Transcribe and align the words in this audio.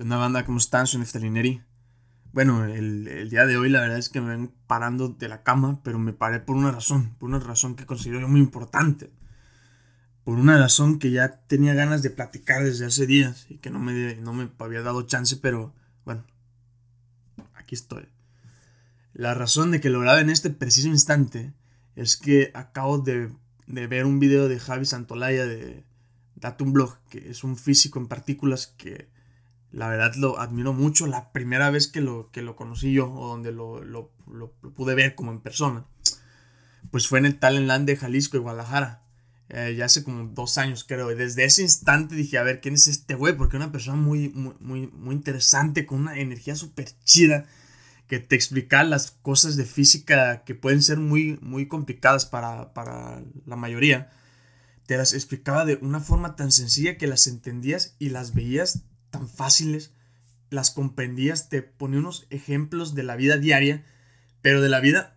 ¿Qué 0.00 0.06
banda? 0.06 0.46
¿Cómo 0.46 0.56
están? 0.56 0.86
Soy 0.86 1.00
Neftalineri. 1.00 1.60
Bueno, 2.32 2.64
el, 2.64 3.28
día 3.28 3.44
de 3.44 3.58
hoy 3.58 3.68
la 3.68 3.82
verdad 3.82 3.98
es 3.98 4.08
que 4.08 4.22
me 4.22 4.30
ven 4.30 4.50
parando 4.66 5.10
de 5.10 5.28
la 5.28 5.42
cama, 5.42 5.82
pero 5.84 5.98
me 5.98 6.14
paré 6.14 6.40
por 6.40 6.56
una 6.56 6.70
razón, 6.70 7.14
por 7.18 7.28
una 7.28 7.38
razón 7.38 7.76
que 7.76 7.84
considero 7.84 8.22
yo 8.22 8.26
muy 8.26 8.40
importante. 8.40 9.12
Por 10.24 10.38
una 10.38 10.56
razón 10.56 10.98
que 10.98 11.10
ya 11.10 11.42
tenía 11.48 11.74
ganas 11.74 12.00
de 12.02 12.08
platicar 12.08 12.64
desde 12.64 12.86
hace 12.86 13.06
días 13.06 13.44
y 13.50 13.58
que 13.58 13.68
no 13.68 13.78
me, 13.78 14.16
no 14.16 14.32
me 14.32 14.48
había 14.60 14.80
dado 14.80 15.02
chance, 15.02 15.36
pero 15.36 15.74
bueno, 16.06 16.24
aquí 17.52 17.74
estoy. 17.74 18.08
La 19.12 19.34
razón 19.34 19.70
de 19.70 19.82
que 19.82 19.90
lo 19.90 20.00
grabé 20.00 20.22
en 20.22 20.30
este 20.30 20.48
preciso 20.48 20.88
instante 20.88 21.52
es 21.94 22.16
que 22.16 22.52
acabo 22.54 23.00
de, 23.00 23.34
de 23.66 23.86
ver 23.86 24.06
un 24.06 24.18
video 24.18 24.48
de 24.48 24.60
Javi 24.60 24.86
Santolaya 24.86 25.44
de 25.44 25.84
Date 26.36 26.64
un 26.64 26.72
Blog, 26.72 26.98
que 27.10 27.28
es 27.28 27.44
un 27.44 27.58
físico 27.58 27.98
en 27.98 28.06
partículas 28.06 28.66
que 28.78 29.19
la 29.72 29.88
verdad 29.88 30.14
lo 30.16 30.40
admiro 30.40 30.72
mucho. 30.72 31.06
La 31.06 31.32
primera 31.32 31.70
vez 31.70 31.86
que 31.86 32.00
lo, 32.00 32.30
que 32.30 32.42
lo 32.42 32.56
conocí 32.56 32.92
yo, 32.92 33.12
o 33.12 33.28
donde 33.28 33.52
lo, 33.52 33.82
lo, 33.84 34.10
pude 34.74 34.94
ver 34.94 35.14
como 35.14 35.32
en 35.32 35.40
persona, 35.40 35.86
pues 36.90 37.06
fue 37.06 37.18
en 37.18 37.26
el 37.26 37.38
Talent 37.38 37.66
Land 37.66 37.86
de 37.86 37.96
Jalisco 37.96 38.36
y 38.36 38.40
Guadalajara. 38.40 39.02
Eh, 39.48 39.74
ya 39.76 39.86
hace 39.86 40.04
como 40.04 40.28
dos 40.28 40.58
años, 40.58 40.84
creo. 40.84 41.10
Y 41.10 41.16
desde 41.16 41.44
ese 41.44 41.62
instante 41.62 42.14
dije, 42.14 42.38
a 42.38 42.42
ver, 42.42 42.60
¿quién 42.60 42.74
es 42.74 42.86
este 42.86 43.14
güey? 43.14 43.36
Porque 43.36 43.56
es 43.56 43.62
una 43.62 43.72
persona 43.72 43.96
muy, 43.96 44.28
muy, 44.30 44.54
muy, 44.60 44.86
muy 44.88 45.14
interesante, 45.14 45.86
con 45.86 46.00
una 46.00 46.18
energía 46.18 46.54
súper 46.54 46.88
chida, 47.04 47.46
que 48.06 48.18
te 48.18 48.36
explica 48.36 48.82
las 48.84 49.12
cosas 49.22 49.56
de 49.56 49.64
física 49.64 50.44
que 50.44 50.54
pueden 50.54 50.82
ser 50.82 50.98
muy, 50.98 51.38
muy 51.42 51.66
complicadas 51.68 52.26
para, 52.26 52.72
para 52.74 53.22
la 53.46 53.56
mayoría. 53.56 54.10
Te 54.86 54.96
las 54.96 55.14
explicaba 55.14 55.64
de 55.64 55.76
una 55.76 56.00
forma 56.00 56.34
tan 56.34 56.50
sencilla 56.50 56.96
que 56.96 57.06
las 57.06 57.28
entendías 57.28 57.94
y 58.00 58.08
las 58.08 58.34
veías 58.34 58.84
tan 59.10 59.28
fáciles, 59.28 59.92
las 60.50 60.70
comprendías, 60.70 61.48
te 61.48 61.62
ponía 61.62 62.00
unos 62.00 62.26
ejemplos 62.30 62.94
de 62.94 63.02
la 63.02 63.16
vida 63.16 63.36
diaria, 63.36 63.84
pero 64.42 64.60
de 64.60 64.68
la 64.68 64.80
vida 64.80 65.16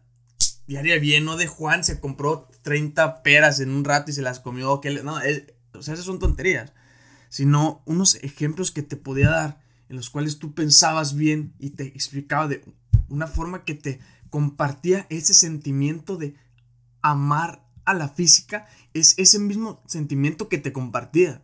diaria 0.68 1.00
bien, 1.00 1.26
no 1.26 1.38
de 1.38 1.48
Juan 1.48 1.84
se 1.84 2.00
compró 2.00 2.50
30 2.62 3.23
peras 3.23 3.59
en 3.59 3.72
un 3.72 3.84
rato 3.84 4.12
y 4.12 4.14
se 4.14 4.22
las 4.22 4.40
comió, 4.40 4.80
que 4.81 4.92
no, 5.03 5.16
o 5.16 5.81
sea, 5.81 5.94
esas 5.94 6.06
son 6.06 6.20
tonterías, 6.20 6.73
sino 7.30 7.81
unos 7.86 8.16
ejemplos 8.16 8.72
que 8.72 8.84
te 8.84 8.95
podía 8.95 9.30
dar, 9.30 9.64
en 9.90 9.96
los 9.96 10.09
cuales 10.09 10.40
tú 10.40 10.53
pensabas 10.53 11.16
bien 11.16 11.53
y 11.59 11.72
te 11.72 11.84
explicaba 11.84 12.48
de 12.48 12.64
una 13.09 13.28
forma 13.28 13.64
que 13.66 13.73
te 13.73 14.00
compartía 14.30 15.06
ese 15.09 15.34
sentimiento 15.34 16.18
de 16.18 16.36
amar 17.02 17.68
a 17.86 17.94
la 17.94 18.09
física, 18.09 18.68
es 18.94 19.16
ese 19.18 19.40
mismo 19.40 19.84
sentimiento 19.88 20.48
que 20.48 20.58
te 20.58 20.72
compartía. 20.72 21.44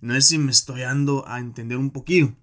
No 0.00 0.14
sé 0.14 0.22
si 0.22 0.38
me 0.38 0.50
estoy 0.50 0.80
dando 0.80 1.26
a 1.28 1.40
entender 1.40 1.78
un 1.78 1.90
poquito. 1.90 2.34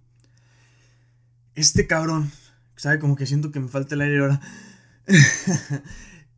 Este 1.56 1.88
cabrón, 1.88 2.32
¿sabe? 2.76 3.00
Como 3.00 3.16
que 3.16 3.26
siento 3.26 3.52
que 3.52 3.60
me 3.60 3.68
falta 3.68 3.96
el 3.96 4.02
aire 4.02 4.20
ahora. 4.20 4.42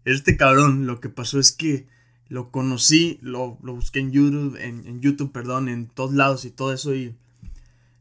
este 0.06 0.38
cabrón, 0.38 0.88
lo 0.88 1.00
que 1.00 1.09
pasó 1.09 1.40
es 1.40 1.52
que 1.52 1.88
lo 2.30 2.52
conocí, 2.52 3.20
lo, 3.22 3.56
busqué 3.56 4.00
en 4.00 4.12
YouTube, 4.12 4.56
en, 4.62 5.02
YouTube, 5.02 5.31
perdón, 5.31 5.67
en 5.67 5.88
todos 5.88 6.14
lados 6.14 6.45
y 6.45 6.52
todo 6.52 6.72
eso 6.72 6.94
y 6.94 7.16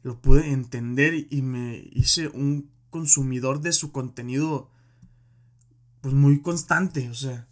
lo 0.02 0.20
pude 0.20 0.52
entender 0.52 1.27
y 1.30 1.42
me 1.42 1.89
hice 1.92 2.28
un 2.28 2.70
consumidor 2.91 3.61
de 3.61 3.72
su 3.72 3.91
contenido 3.91 4.70
pues 6.02 6.14
muy 6.14 6.41
constante, 6.41 7.08
o 7.11 7.14
sea, 7.14 7.48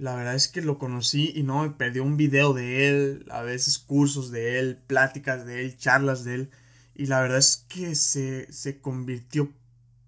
la 0.00 0.14
verdad 0.14 0.34
es 0.34 0.48
que 0.48 0.62
lo 0.62 0.78
conocí 0.78 1.30
y 1.34 1.42
no 1.42 1.62
me 1.62 1.70
perdí 1.70 2.00
un 2.00 2.16
video 2.16 2.54
de 2.54 2.88
él, 2.88 3.26
a 3.30 3.42
veces 3.42 3.78
cursos 3.78 4.30
de 4.30 4.58
él, 4.58 4.78
pláticas 4.86 5.44
de 5.44 5.60
él, 5.60 5.76
charlas 5.76 6.24
de 6.24 6.34
él. 6.36 6.50
Y 6.94 7.06
la 7.06 7.20
verdad 7.20 7.38
es 7.38 7.66
que 7.68 7.94
se, 7.94 8.50
se 8.50 8.80
convirtió 8.80 9.52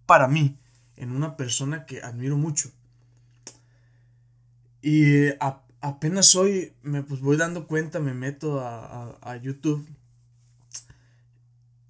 para 0.07 0.29
mí 0.29 0.59
en 0.97 1.13
una 1.13 1.37
persona 1.37 1.85
que 1.85 2.01
admiro 2.01 2.39
mucho. 2.39 2.71
Y 4.81 5.29
apenas 5.83 6.35
hoy 6.37 6.73
me 6.83 7.03
pues 7.03 7.21
voy 7.21 7.37
dando 7.37 7.67
cuenta, 7.67 8.01
me 8.01 8.15
meto 8.15 8.61
a, 8.61 9.19
a 9.21 9.37
YouTube 9.37 9.87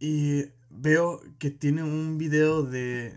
y 0.00 0.46
veo 0.70 1.22
que 1.38 1.50
tiene 1.50 1.84
un 1.84 2.18
video 2.18 2.64
de 2.64 3.14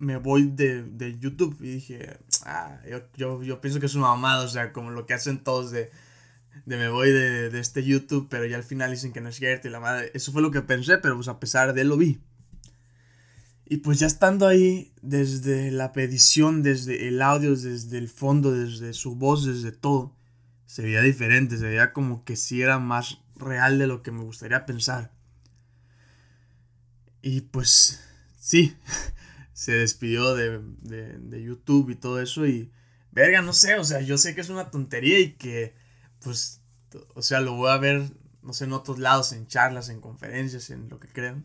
me 0.00 0.16
voy 0.16 0.50
de, 0.50 1.16
YouTube 1.20 1.56
y 1.60 1.74
dije, 1.74 2.18
ah, 2.44 2.80
yo, 3.16 3.42
yo, 3.42 3.60
pienso 3.60 3.78
que 3.78 3.86
es 3.86 3.94
una 3.94 4.08
mamada, 4.08 4.44
o 4.44 4.48
sea, 4.48 4.72
como 4.72 4.90
lo 4.90 5.06
que 5.06 5.14
hacen 5.14 5.44
todos 5.44 5.70
de, 5.70 5.90
de 6.66 6.76
me 6.76 6.88
voy 6.88 7.10
de, 7.12 7.50
de, 7.50 7.60
este 7.60 7.84
YouTube, 7.84 8.26
pero 8.28 8.46
ya 8.46 8.56
al 8.56 8.64
final 8.64 8.90
dicen 8.90 9.12
que 9.12 9.20
no 9.20 9.28
es 9.28 9.36
cierto 9.36 9.68
y 9.68 9.70
la 9.70 9.78
madre, 9.78 10.10
eso 10.14 10.32
fue 10.32 10.42
lo 10.42 10.50
que 10.50 10.62
pensé, 10.62 10.98
pero 10.98 11.14
pues 11.14 11.28
a 11.28 11.38
pesar 11.38 11.74
de 11.74 11.82
él 11.82 11.88
lo 11.88 11.96
vi. 11.96 12.18
Y 13.66 13.76
pues 13.76 14.00
ya 14.00 14.08
estando 14.08 14.48
ahí, 14.48 14.92
desde 15.00 15.70
la 15.70 15.92
petición, 15.92 16.64
desde 16.64 17.06
el 17.06 17.22
audio, 17.22 17.54
desde 17.54 17.98
el 17.98 18.08
fondo, 18.08 18.50
desde 18.50 18.92
su 18.94 19.14
voz, 19.14 19.46
desde 19.46 19.70
todo, 19.70 20.16
se 20.66 20.82
veía 20.82 21.02
diferente, 21.02 21.56
se 21.56 21.66
veía 21.66 21.92
como 21.92 22.24
que 22.24 22.34
sí 22.34 22.62
era 22.62 22.80
más 22.80 23.18
real 23.36 23.78
de 23.78 23.86
lo 23.86 24.02
que 24.02 24.10
me 24.10 24.24
gustaría 24.24 24.66
pensar. 24.66 25.12
Y 27.22 27.42
pues 27.42 28.00
sí, 28.40 28.74
se 29.60 29.72
despidió 29.72 30.34
de, 30.34 30.62
YouTube 31.44 31.90
y 31.90 31.94
todo 31.94 32.18
eso 32.22 32.46
y, 32.46 32.72
verga, 33.12 33.42
no 33.42 33.52
sé, 33.52 33.74
o 33.74 33.84
sea, 33.84 34.00
yo 34.00 34.16
sé 34.16 34.34
que 34.34 34.40
es 34.40 34.48
una 34.48 34.70
tontería 34.70 35.18
y 35.18 35.32
que, 35.34 35.74
pues, 36.22 36.62
o 37.14 37.20
sea, 37.20 37.42
lo 37.42 37.56
voy 37.56 37.68
a 37.68 37.76
ver, 37.76 38.10
no 38.40 38.54
sé, 38.54 38.64
en 38.64 38.72
otros 38.72 38.98
lados, 38.98 39.34
en 39.34 39.46
charlas, 39.48 39.90
en 39.90 40.00
conferencias, 40.00 40.70
en 40.70 40.88
lo 40.88 40.98
que 40.98 41.08
crean. 41.08 41.44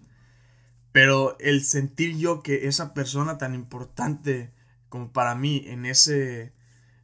Pero 0.94 1.36
el 1.42 1.62
sentir 1.66 2.16
yo 2.16 2.42
que 2.42 2.70
esa 2.70 2.94
persona 2.94 3.38
tan 3.38 3.54
importante 3.54 4.54
como 4.88 5.12
para 5.12 5.36
mí 5.36 5.66
en 5.68 5.86
ese, 5.86 6.54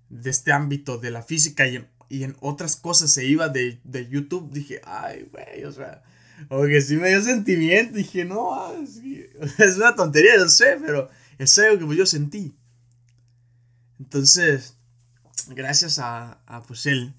de 0.07 0.29
este 0.29 0.53
ámbito 0.53 0.97
de 0.97 1.11
la 1.11 1.23
física 1.23 1.67
y 1.67 1.75
en, 1.75 1.89
y 2.07 2.23
en 2.23 2.38
otras 2.39 2.78
cosas 2.78 3.11
se 3.11 3.25
iba 3.25 3.49
de, 3.49 3.81
de 3.83 4.07
YouTube, 4.07 4.49
dije, 4.53 4.79
ay, 4.85 5.28
güey, 5.29 5.66
o 5.66 5.73
sea, 5.73 6.03
como 6.47 6.63
que 6.66 6.81
sí 6.81 6.97
me 6.97 7.09
dio 7.09 7.22
sentimiento. 7.22 7.97
Dije, 7.97 8.25
no, 8.25 8.53
ah, 8.53 8.74
es 9.57 9.75
una 9.75 9.96
tontería, 9.96 10.38
no 10.38 10.50
sé, 10.50 10.78
pero 10.84 11.09
es 11.38 11.57
algo 11.59 11.90
que 11.90 11.96
yo 11.97 12.06
sentí. 12.06 12.56
Entonces, 14.00 14.78
gracias 15.47 16.00
a, 16.00 16.41
a 16.46 16.63
pues 16.63 16.85
él, 16.85 17.13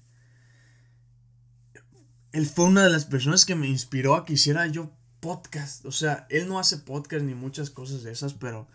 él 2.31 2.45
fue 2.45 2.65
una 2.65 2.83
de 2.83 2.89
las 2.89 3.05
personas 3.05 3.45
que 3.45 3.55
me 3.55 3.67
inspiró 3.67 4.15
a 4.15 4.25
que 4.25 4.33
hiciera 4.33 4.67
yo 4.67 4.91
podcast. 5.19 5.85
O 5.85 5.91
sea, 5.91 6.27
él 6.29 6.47
no 6.47 6.59
hace 6.59 6.77
podcast 6.77 7.23
ni 7.23 7.35
muchas 7.35 7.69
cosas 7.69 8.03
de 8.03 8.11
esas, 8.11 8.33
pero 8.33 8.67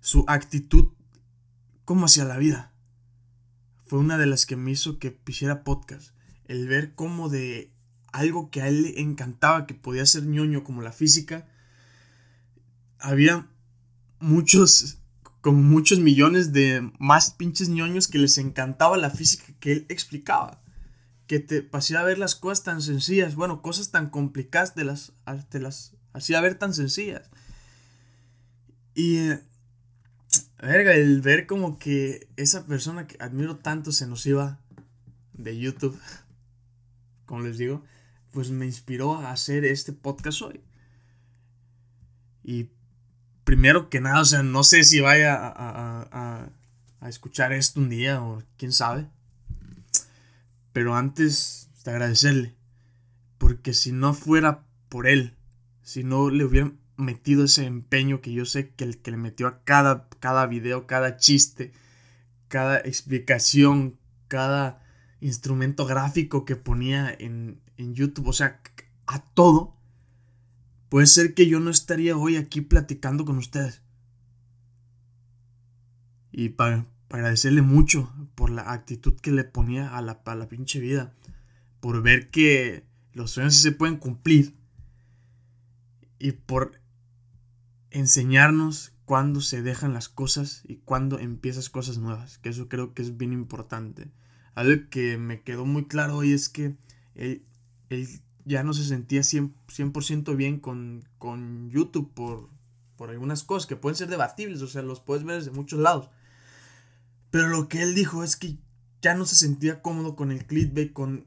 su 0.00 0.24
actitud 0.26 0.88
como 1.84 2.06
hacia 2.06 2.24
la 2.24 2.38
vida 2.38 2.72
fue 3.86 3.98
una 3.98 4.18
de 4.18 4.26
las 4.26 4.46
que 4.46 4.56
me 4.56 4.70
hizo 4.70 4.98
que 4.98 5.18
hiciera 5.26 5.62
podcast. 5.64 6.14
El 6.46 6.66
ver 6.66 6.94
cómo 6.94 7.28
de 7.28 7.72
algo 8.14 8.48
que 8.48 8.62
a 8.62 8.68
él 8.68 8.82
le 8.82 9.00
encantaba, 9.00 9.66
que 9.66 9.74
podía 9.74 10.06
ser 10.06 10.24
ñoño 10.24 10.62
como 10.62 10.82
la 10.82 10.92
física, 10.92 11.48
había 13.00 13.48
muchos, 14.20 14.98
como 15.40 15.60
muchos 15.60 15.98
millones 15.98 16.52
de 16.52 16.92
más 17.00 17.32
pinches 17.32 17.68
ñoños 17.68 18.06
que 18.06 18.18
les 18.18 18.38
encantaba 18.38 18.96
la 18.96 19.10
física 19.10 19.52
que 19.58 19.72
él 19.72 19.86
explicaba. 19.88 20.62
Que 21.26 21.40
te 21.40 21.68
hacía 21.72 22.04
ver 22.04 22.18
las 22.18 22.36
cosas 22.36 22.62
tan 22.62 22.82
sencillas, 22.82 23.34
bueno, 23.34 23.62
cosas 23.62 23.90
tan 23.90 24.10
complicadas, 24.10 24.76
de 24.76 24.84
las, 24.84 25.12
te 25.48 25.58
las 25.58 25.96
hacía 26.12 26.40
ver 26.40 26.54
tan 26.54 26.72
sencillas. 26.72 27.28
Y, 28.94 29.16
eh, 29.16 29.40
verga, 30.62 30.94
el 30.94 31.20
ver 31.20 31.48
como 31.48 31.80
que 31.80 32.28
esa 32.36 32.64
persona 32.64 33.08
que 33.08 33.16
admiro 33.18 33.56
tanto 33.56 33.90
se 33.90 34.06
nos 34.06 34.24
iba 34.24 34.60
de 35.32 35.58
YouTube, 35.58 35.98
como 37.26 37.40
les 37.40 37.58
digo, 37.58 37.82
pues 38.34 38.50
me 38.50 38.66
inspiró 38.66 39.14
a 39.14 39.30
hacer 39.30 39.64
este 39.64 39.92
podcast 39.92 40.42
hoy. 40.42 40.60
Y 42.42 42.68
primero 43.44 43.88
que 43.88 44.00
nada, 44.00 44.20
o 44.20 44.24
sea, 44.24 44.42
no 44.42 44.64
sé 44.64 44.82
si 44.82 45.00
vaya 45.00 45.36
a, 45.38 46.50
escuchar 47.08 47.52
esto 47.52 47.80
un 47.80 47.88
día 47.88 48.22
o 48.22 48.42
quién 48.56 48.72
sabe. 48.72 49.06
Pero 50.72 50.96
antes 50.96 51.70
de 51.84 51.92
agradecerle. 51.92 52.54
Porque 53.38 53.72
si 53.72 53.92
no 53.92 54.14
fuera 54.14 54.64
por 54.88 55.06
él, 55.06 55.36
si 55.82 56.02
no 56.02 56.28
le 56.30 56.44
hubiera 56.44 56.72
metido 56.96 57.44
ese 57.44 57.66
empeño 57.66 58.20
que 58.20 58.32
yo 58.32 58.46
sé 58.46 58.70
que, 58.70 58.84
el, 58.84 58.98
que 58.98 59.12
le 59.12 59.16
metió 59.16 59.46
a 59.46 59.62
cada, 59.62 60.08
cada 60.18 60.46
video, 60.46 60.88
cada 60.88 61.18
chiste, 61.18 61.72
cada 62.48 62.78
explicación, 62.78 63.96
cada 64.26 64.82
instrumento 65.20 65.86
gráfico 65.86 66.44
que 66.44 66.56
ponía 66.56 67.14
en, 67.16 67.60
en 67.76 67.94
YouTube, 67.94 68.28
o 68.28 68.32
sea, 68.32 68.60
a 69.06 69.24
todo, 69.34 69.76
puede 70.88 71.06
ser 71.06 71.34
que 71.34 71.46
yo 71.48 71.60
no 71.60 71.70
estaría 71.70 72.16
hoy 72.16 72.36
aquí 72.36 72.60
platicando 72.60 73.24
con 73.24 73.38
ustedes. 73.38 73.82
Y 76.30 76.50
para, 76.50 76.86
agradecerle 77.10 77.62
mucho 77.62 78.12
por 78.34 78.50
la 78.50 78.72
actitud 78.72 79.14
que 79.20 79.30
le 79.30 79.44
ponía 79.44 79.96
a 79.96 80.02
la, 80.02 80.22
a 80.24 80.34
la 80.34 80.48
pinche 80.48 80.80
vida, 80.80 81.14
por 81.80 82.02
ver 82.02 82.30
que 82.30 82.84
los 83.12 83.30
sueños 83.30 83.54
sí 83.54 83.62
se 83.62 83.72
pueden 83.72 83.96
cumplir. 83.96 84.54
y 86.18 86.32
por 86.32 86.80
enseñarnos 87.90 88.92
cuándo 89.04 89.40
se 89.40 89.62
dejan 89.62 89.92
las 89.92 90.08
cosas 90.08 90.62
y 90.66 90.76
cuándo 90.76 91.18
empiezas 91.18 91.70
cosas 91.70 91.98
nuevas, 91.98 92.38
que 92.38 92.48
eso 92.48 92.68
creo 92.68 92.94
que 92.94 93.02
es 93.02 93.16
bien 93.16 93.32
importante. 93.32 94.10
Algo 94.54 94.88
que 94.90 95.18
me 95.18 95.42
quedó 95.42 95.66
muy 95.66 95.86
claro 95.86 96.16
hoy 96.16 96.32
es 96.32 96.48
que 96.48 96.76
él, 97.90 98.08
ya 98.44 98.62
no 98.62 98.74
se 98.74 98.84
sentía 98.84 99.22
100%, 99.22 100.36
bien 100.36 100.60
con, 100.60 101.08
con 101.18 101.70
YouTube 101.70 102.12
por, 102.12 102.50
por 102.96 103.10
algunas 103.10 103.42
cosas 103.42 103.66
que 103.66 103.76
pueden 103.76 103.96
ser 103.96 104.08
debatibles, 104.08 104.62
o 104.62 104.68
sea, 104.68 104.82
los 104.82 105.00
puedes 105.00 105.24
ver 105.24 105.36
desde 105.36 105.50
muchos 105.50 105.80
lados. 105.80 106.10
Pero 107.30 107.48
lo 107.48 107.68
que 107.68 107.82
él 107.82 107.94
dijo 107.94 108.22
es 108.22 108.36
que 108.36 108.58
ya 109.00 109.14
no 109.14 109.26
se 109.26 109.36
sentía 109.36 109.82
cómodo 109.82 110.16
con 110.16 110.30
el 110.30 110.46
clickbait, 110.46 110.92
con, 110.92 111.26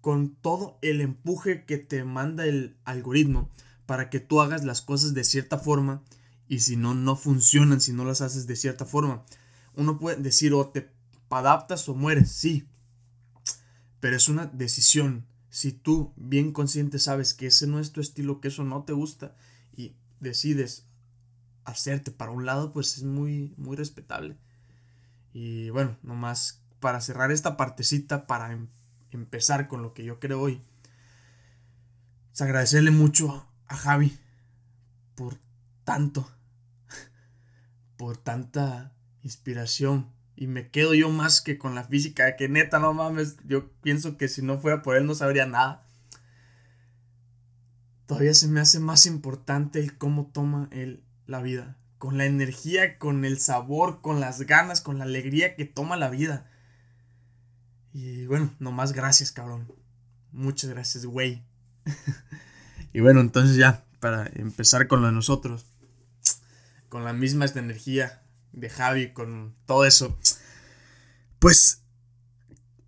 con 0.00 0.34
todo 0.36 0.78
el 0.82 1.00
empuje 1.00 1.64
que 1.64 1.78
te 1.78 2.04
manda 2.04 2.46
el 2.46 2.76
algoritmo 2.84 3.50
para 3.86 4.10
que 4.10 4.20
tú 4.20 4.40
hagas 4.40 4.64
las 4.64 4.82
cosas 4.82 5.14
de 5.14 5.24
cierta 5.24 5.58
forma 5.58 6.02
y 6.48 6.60
si 6.60 6.76
no, 6.76 6.94
no 6.94 7.16
funcionan, 7.16 7.80
si 7.80 7.92
no 7.92 8.04
las 8.04 8.20
haces 8.20 8.46
de 8.46 8.56
cierta 8.56 8.84
forma. 8.84 9.24
Uno 9.74 9.98
puede 9.98 10.16
decir 10.16 10.54
o 10.54 10.68
te 10.68 10.90
adaptas 11.30 11.88
o 11.88 11.94
mueres, 11.94 12.32
sí, 12.32 12.66
pero 14.00 14.16
es 14.16 14.28
una 14.28 14.46
decisión. 14.46 15.26
Si 15.50 15.72
tú 15.72 16.12
bien 16.16 16.52
consciente 16.52 16.98
sabes 16.98 17.34
que 17.34 17.46
ese 17.46 17.66
no 17.66 17.80
es 17.80 17.92
tu 17.92 18.00
estilo, 18.00 18.40
que 18.40 18.48
eso 18.48 18.64
no 18.64 18.84
te 18.84 18.92
gusta 18.92 19.34
y 19.76 19.96
decides 20.20 20.86
hacerte 21.64 22.10
para 22.10 22.32
un 22.32 22.46
lado, 22.46 22.72
pues 22.72 22.96
es 22.96 23.04
muy, 23.04 23.54
muy 23.56 23.76
respetable. 23.76 24.36
Y 25.32 25.70
bueno, 25.70 25.96
nomás 26.02 26.62
para 26.80 27.00
cerrar 27.00 27.30
esta 27.30 27.56
partecita, 27.56 28.26
para 28.26 28.52
em, 28.52 28.68
empezar 29.10 29.68
con 29.68 29.82
lo 29.82 29.94
que 29.94 30.04
yo 30.04 30.20
creo 30.20 30.40
hoy, 30.40 30.62
es 32.32 32.40
agradecerle 32.40 32.90
mucho 32.90 33.46
a 33.66 33.76
Javi 33.76 34.18
por 35.14 35.38
tanto, 35.84 36.30
por 37.96 38.16
tanta 38.16 38.92
inspiración. 39.22 40.17
Y 40.40 40.46
me 40.46 40.70
quedo 40.70 40.94
yo 40.94 41.10
más 41.10 41.40
que 41.40 41.58
con 41.58 41.74
la 41.74 41.82
física, 41.82 42.36
que 42.36 42.48
neta, 42.48 42.78
no 42.78 42.94
mames, 42.94 43.38
yo 43.44 43.72
pienso 43.82 44.16
que 44.16 44.28
si 44.28 44.40
no 44.40 44.60
fuera 44.60 44.82
por 44.82 44.96
él 44.96 45.04
no 45.04 45.16
sabría 45.16 45.46
nada. 45.46 45.84
Todavía 48.06 48.32
se 48.34 48.46
me 48.46 48.60
hace 48.60 48.78
más 48.78 49.06
importante 49.06 49.80
el 49.80 49.98
cómo 49.98 50.30
toma 50.32 50.68
él 50.70 51.02
la 51.26 51.42
vida. 51.42 51.76
Con 51.98 52.18
la 52.18 52.24
energía, 52.24 52.98
con 52.98 53.24
el 53.24 53.40
sabor, 53.40 54.00
con 54.00 54.20
las 54.20 54.42
ganas, 54.42 54.80
con 54.80 54.98
la 54.98 55.04
alegría 55.06 55.56
que 55.56 55.64
toma 55.64 55.96
la 55.96 56.08
vida. 56.08 56.48
Y 57.92 58.26
bueno, 58.26 58.54
nomás 58.60 58.92
gracias, 58.92 59.32
cabrón. 59.32 59.66
Muchas 60.30 60.70
gracias, 60.70 61.04
güey. 61.04 61.42
y 62.92 63.00
bueno, 63.00 63.22
entonces 63.22 63.56
ya, 63.56 63.84
para 63.98 64.30
empezar 64.34 64.86
con 64.86 65.00
lo 65.00 65.08
de 65.08 65.14
nosotros. 65.14 65.66
Con 66.88 67.02
la 67.02 67.12
misma 67.12 67.44
esta 67.44 67.58
energía 67.58 68.22
de 68.52 68.68
Javi, 68.70 69.12
con 69.12 69.54
todo 69.66 69.84
eso. 69.84 70.18
Pues 71.38 71.82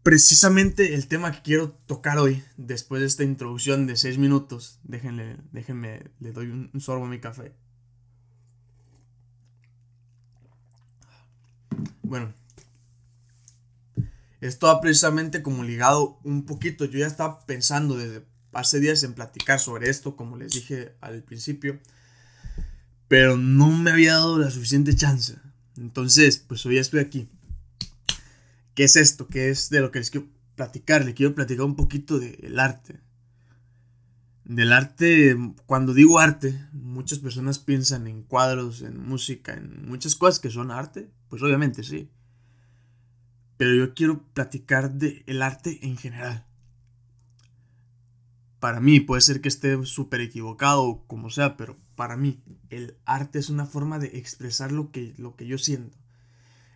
precisamente 0.02 0.94
el 0.94 1.06
tema 1.08 1.32
que 1.32 1.42
quiero 1.42 1.70
tocar 1.70 2.18
hoy, 2.18 2.42
después 2.56 3.00
de 3.00 3.06
esta 3.06 3.24
introducción 3.24 3.86
de 3.86 3.96
seis 3.96 4.18
minutos, 4.18 4.80
déjenle, 4.82 5.36
déjenme, 5.52 6.10
le 6.20 6.32
doy 6.32 6.50
un 6.50 6.80
sorbo 6.80 7.04
a 7.04 7.08
mi 7.08 7.20
café. 7.20 7.54
Bueno, 12.02 12.34
esto 14.40 14.66
va 14.66 14.80
precisamente 14.80 15.42
como 15.42 15.62
ligado 15.62 16.18
un 16.24 16.46
poquito. 16.46 16.84
Yo 16.86 16.98
ya 16.98 17.06
estaba 17.06 17.44
pensando 17.46 17.96
desde 17.96 18.24
hace 18.52 18.80
días 18.80 19.02
en 19.02 19.14
platicar 19.14 19.60
sobre 19.60 19.90
esto, 19.90 20.16
como 20.16 20.36
les 20.36 20.52
dije 20.52 20.96
al 21.00 21.22
principio, 21.22 21.78
pero 23.06 23.36
no 23.36 23.70
me 23.70 23.90
había 23.90 24.14
dado 24.14 24.38
la 24.38 24.50
suficiente 24.50 24.96
chance. 24.96 25.36
Entonces, 25.80 26.38
pues 26.38 26.64
hoy 26.66 26.76
estoy 26.76 27.00
aquí. 27.00 27.28
¿Qué 28.74 28.84
es 28.84 28.96
esto? 28.96 29.28
¿Qué 29.28 29.48
es 29.48 29.70
de 29.70 29.80
lo 29.80 29.90
que 29.90 29.98
les 29.98 30.10
quiero 30.10 30.28
platicar? 30.54 31.04
Les 31.06 31.14
quiero 31.14 31.34
platicar 31.34 31.64
un 31.64 31.74
poquito 31.74 32.18
del 32.18 32.58
arte. 32.60 33.00
Del 34.44 34.74
arte, 34.74 35.34
cuando 35.64 35.94
digo 35.94 36.18
arte, 36.18 36.66
muchas 36.72 37.18
personas 37.18 37.58
piensan 37.58 38.06
en 38.08 38.22
cuadros, 38.22 38.82
en 38.82 39.00
música, 39.00 39.54
en 39.54 39.88
muchas 39.88 40.16
cosas 40.16 40.38
que 40.38 40.50
son 40.50 40.70
arte. 40.70 41.10
Pues 41.28 41.42
obviamente 41.42 41.82
sí. 41.82 42.10
Pero 43.56 43.74
yo 43.74 43.94
quiero 43.94 44.22
platicar 44.34 44.92
del 44.92 45.24
el 45.26 45.40
arte 45.40 45.78
en 45.82 45.96
general. 45.96 46.44
Para 48.60 48.80
mí, 48.80 49.00
puede 49.00 49.22
ser 49.22 49.40
que 49.40 49.48
esté 49.48 49.84
súper 49.86 50.20
equivocado 50.20 50.84
o 50.84 51.06
como 51.06 51.30
sea, 51.30 51.56
pero 51.56 51.78
para 51.96 52.16
mí, 52.16 52.42
el 52.68 52.96
arte 53.06 53.38
es 53.38 53.48
una 53.48 53.66
forma 53.66 53.98
de 53.98 54.18
expresar 54.18 54.70
lo 54.70 54.92
que, 54.92 55.14
lo 55.16 55.34
que 55.34 55.46
yo 55.46 55.58
siento. 55.58 55.98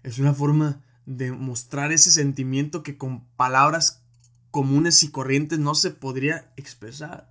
Es 0.02 0.18
una 0.18 0.34
forma 0.34 0.82
de 1.06 1.32
mostrar 1.32 1.92
ese 1.92 2.10
sentimiento 2.10 2.82
que 2.82 2.96
con 2.96 3.24
palabras 3.36 4.02
comunes 4.50 5.02
y 5.02 5.10
corrientes 5.10 5.58
no 5.58 5.74
se 5.74 5.90
podría 5.90 6.50
expresar. 6.56 7.30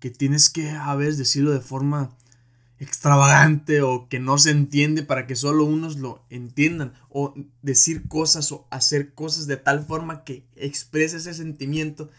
Que 0.00 0.10
tienes 0.10 0.50
que 0.50 0.70
a 0.70 0.94
veces 0.96 1.18
decirlo 1.18 1.52
de 1.52 1.60
forma 1.60 2.16
extravagante 2.80 3.82
o 3.82 4.08
que 4.08 4.18
no 4.18 4.38
se 4.38 4.50
entiende 4.50 5.02
para 5.02 5.26
que 5.26 5.36
solo 5.36 5.64
unos 5.64 5.98
lo 5.98 6.24
entiendan 6.30 6.94
o 7.10 7.34
decir 7.60 8.08
cosas 8.08 8.50
o 8.52 8.66
hacer 8.70 9.12
cosas 9.12 9.46
de 9.46 9.58
tal 9.58 9.84
forma 9.84 10.24
que 10.24 10.48
exprese 10.56 11.18
ese 11.18 11.34
sentimiento 11.34 12.10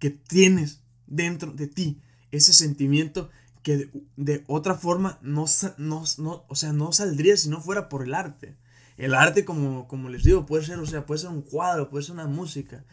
que 0.00 0.10
tienes 0.10 0.80
dentro 1.06 1.52
de 1.52 1.68
ti, 1.68 2.00
ese 2.32 2.52
sentimiento 2.52 3.30
que 3.62 3.90
de, 4.16 4.42
otra 4.48 4.74
forma 4.74 5.18
no, 5.22 5.44
no, 5.76 6.04
no, 6.18 6.44
o 6.48 6.54
sea, 6.54 6.72
no 6.72 6.92
saldría 6.92 7.36
si 7.36 7.48
no 7.48 7.60
fuera 7.60 7.88
por 7.88 8.02
el 8.02 8.14
arte. 8.14 8.56
El 8.96 9.14
arte, 9.14 9.44
como, 9.44 9.86
como 9.86 10.08
les 10.08 10.24
digo, 10.24 10.46
puede 10.46 10.64
ser, 10.64 10.78
o 10.78 10.86
sea, 10.86 11.06
puede 11.06 11.20
ser 11.20 11.30
un 11.30 11.42
cuadro, 11.42 11.88
puede 11.88 12.04
ser 12.04 12.14
una 12.14 12.26
música, 12.26 12.84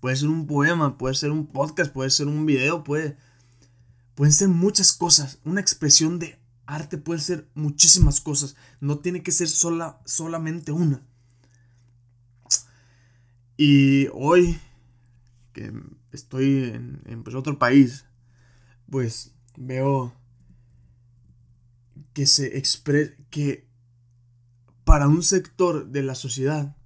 puede 0.00 0.16
ser 0.16 0.28
un 0.28 0.46
poema, 0.46 0.96
puede 0.96 1.14
ser 1.14 1.30
un 1.30 1.46
podcast, 1.46 1.92
puede 1.92 2.10
ser 2.10 2.28
un 2.28 2.46
video, 2.46 2.84
puede, 2.84 3.16
pueden 4.14 4.32
ser 4.32 4.48
muchas 4.48 4.92
cosas. 4.92 5.38
Una 5.44 5.60
expresión 5.60 6.18
de 6.18 6.38
arte 6.66 6.98
puede 6.98 7.20
ser 7.20 7.48
muchísimas 7.54 8.20
cosas. 8.20 8.56
No 8.80 8.98
tiene 8.98 9.22
que 9.22 9.32
ser 9.32 9.48
sola, 9.48 10.00
solamente 10.04 10.72
una. 10.72 11.02
Y 13.56 14.08
hoy 14.12 14.58
que 15.52 15.72
estoy 16.12 16.64
en, 16.64 17.02
en 17.06 17.22
pues, 17.22 17.34
otro 17.34 17.58
país, 17.58 18.06
pues 18.90 19.34
veo 19.56 20.14
que 22.12 22.26
se 22.26 22.58
expresa 22.58 23.14
que 23.30 23.68
para 24.84 25.06
un 25.06 25.22
sector 25.22 25.86
de 25.90 26.02
la 26.02 26.14
sociedad, 26.14 26.76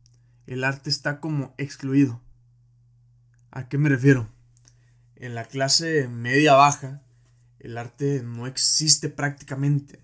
el 0.46 0.64
arte 0.64 0.90
está 0.90 1.20
como 1.20 1.54
excluido. 1.56 2.20
¿A 3.50 3.68
qué 3.68 3.78
me 3.78 3.88
refiero? 3.88 4.28
En 5.16 5.34
la 5.34 5.44
clase 5.44 6.08
media 6.08 6.54
baja, 6.54 7.02
el 7.60 7.78
arte 7.78 8.22
no 8.22 8.46
existe 8.46 9.08
prácticamente. 9.08 10.00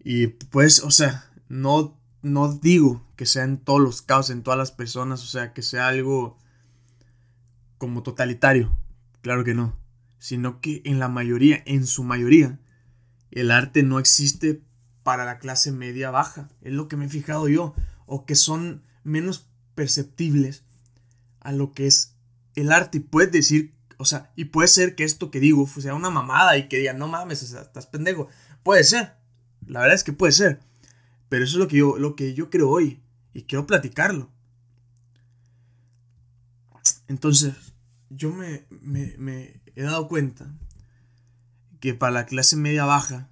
Y 0.00 0.26
pues, 0.26 0.82
o 0.82 0.90
sea, 0.90 1.30
no, 1.48 1.98
no 2.22 2.52
digo 2.52 3.06
que 3.16 3.24
sea 3.24 3.44
en 3.44 3.58
todos 3.58 3.80
los 3.80 4.02
casos, 4.02 4.30
en 4.30 4.42
todas 4.42 4.58
las 4.58 4.72
personas, 4.72 5.22
o 5.22 5.26
sea, 5.26 5.54
que 5.54 5.62
sea 5.62 5.88
algo 5.88 6.38
como 7.78 8.02
totalitario. 8.02 8.76
Claro 9.22 9.44
que 9.44 9.54
no. 9.54 9.78
Sino 10.18 10.60
que 10.60 10.82
en 10.84 10.98
la 10.98 11.08
mayoría, 11.08 11.62
en 11.64 11.86
su 11.86 12.04
mayoría, 12.04 12.58
el 13.30 13.50
arte 13.50 13.82
no 13.82 13.98
existe 13.98 14.62
para 15.02 15.24
la 15.24 15.38
clase 15.38 15.72
media 15.72 16.10
baja. 16.10 16.48
Es 16.60 16.72
lo 16.72 16.88
que 16.88 16.96
me 16.96 17.06
he 17.06 17.08
fijado 17.08 17.48
yo. 17.48 17.74
O 18.06 18.26
que 18.26 18.34
son 18.34 18.82
menos 19.04 19.48
perceptibles 19.74 20.64
a 21.40 21.52
lo 21.52 21.72
que 21.72 21.86
es 21.86 22.16
el 22.54 22.72
arte. 22.72 22.98
Y 22.98 23.00
puedes 23.00 23.32
decir, 23.32 23.74
o 23.96 24.04
sea, 24.04 24.32
y 24.36 24.46
puede 24.46 24.68
ser 24.68 24.94
que 24.94 25.04
esto 25.04 25.30
que 25.30 25.40
digo 25.40 25.66
sea 25.66 25.94
una 25.94 26.10
mamada 26.10 26.56
y 26.56 26.68
que 26.68 26.78
digan, 26.78 26.98
no 26.98 27.08
mames, 27.08 27.42
estás 27.42 27.86
pendejo. 27.86 28.28
Puede 28.62 28.84
ser. 28.84 29.14
La 29.66 29.80
verdad 29.80 29.94
es 29.94 30.04
que 30.04 30.12
puede 30.12 30.32
ser. 30.32 30.60
Pero 31.28 31.44
eso 31.44 31.56
es 31.56 31.58
lo 31.60 31.68
que 31.68 31.76
yo, 31.76 31.98
lo 31.98 32.16
que 32.16 32.34
yo 32.34 32.50
creo 32.50 32.70
hoy. 32.70 33.00
Y 33.34 33.42
quiero 33.42 33.66
platicarlo. 33.66 34.30
Entonces, 37.08 37.54
yo 38.10 38.32
me, 38.32 38.66
me, 38.70 39.14
me 39.18 39.60
he 39.76 39.82
dado 39.82 40.08
cuenta 40.08 40.50
que 41.80 41.94
para 41.94 42.12
la 42.12 42.26
clase 42.26 42.56
media 42.56 42.84
baja, 42.84 43.28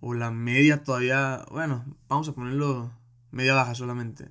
o 0.00 0.14
la 0.14 0.30
media 0.30 0.82
todavía, 0.82 1.44
bueno, 1.50 1.84
vamos 2.08 2.28
a 2.28 2.32
ponerlo 2.32 2.90
media 3.30 3.54
baja 3.54 3.74
solamente. 3.74 4.30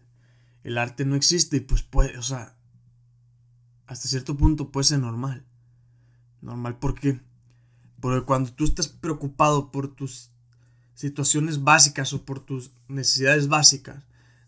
El 0.63 0.77
arte 0.77 1.05
no 1.05 1.15
existe 1.15 1.57
y 1.57 1.61
pues 1.61 1.83
puede, 1.83 2.17
o 2.17 2.23
sea, 2.23 2.55
hasta 3.85 4.07
cierto 4.07 4.35
punto 4.35 4.71
puede 4.71 4.85
ser 4.85 4.99
normal. 4.99 5.45
Normal, 6.41 6.79
¿por 6.79 6.95
qué? 6.95 7.21
Porque 7.99 8.25
cuando 8.25 8.51
tú 8.53 8.63
estás 8.63 8.87
preocupado 8.87 9.71
por 9.71 9.93
tus 9.95 10.31
situaciones 10.95 11.63
básicas 11.63 12.13
o 12.13 12.25
por 12.25 12.39
tus 12.39 12.71
necesidades 12.87 13.47
básicas, 13.47 14.03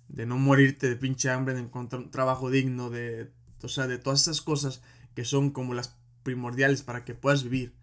de 0.10 0.26
no 0.26 0.38
morirte 0.38 0.90
de 0.90 0.96
pinche 0.96 1.30
hambre, 1.30 1.54
de 1.54 1.62
encontrar 1.62 2.02
un 2.02 2.12
trabajo 2.12 2.50
digno, 2.50 2.90
de, 2.90 3.32
o 3.62 3.68
sea, 3.68 3.88
de 3.88 3.98
todas 3.98 4.22
esas 4.22 4.42
cosas 4.42 4.82
que 5.16 5.26
son 5.26 5.52
como 5.52 5.74
las 5.74 5.96
primordiales 6.24 6.84
para 6.84 7.04
que 7.04 7.16
puedas 7.16 7.44
vivir, 7.44 7.74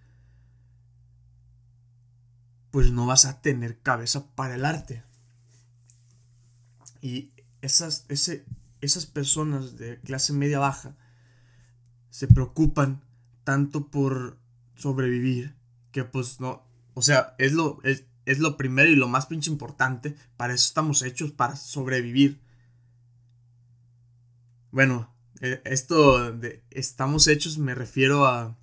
pues 2.70 2.90
no 2.92 3.06
vas 3.06 3.24
a 3.24 3.40
tener 3.40 3.80
cabeza 3.80 4.26
para 4.34 4.54
el 4.54 4.64
arte. 4.64 5.02
Y 7.00 7.30
esas, 7.62 8.04
ese, 8.08 8.44
esas 8.80 9.06
personas 9.06 9.76
de 9.78 10.00
clase 10.00 10.32
media 10.32 10.58
baja 10.58 10.96
se 12.10 12.26
preocupan 12.26 13.02
tanto 13.44 13.88
por 13.88 14.38
sobrevivir 14.76 15.54
que 15.92 16.04
pues 16.04 16.40
no, 16.40 16.62
o 16.94 17.02
sea, 17.02 17.34
es 17.38 17.52
lo, 17.52 17.80
es, 17.82 18.04
es 18.26 18.38
lo 18.40 18.56
primero 18.56 18.90
y 18.90 18.96
lo 18.96 19.08
más 19.08 19.26
pinche 19.26 19.50
importante, 19.50 20.14
para 20.36 20.54
eso 20.54 20.66
estamos 20.66 21.02
hechos, 21.02 21.32
para 21.32 21.56
sobrevivir. 21.56 22.40
Bueno, 24.70 25.10
esto 25.40 26.32
de 26.32 26.64
estamos 26.70 27.28
hechos 27.28 27.58
me 27.58 27.74
refiero 27.74 28.26
a 28.26 28.56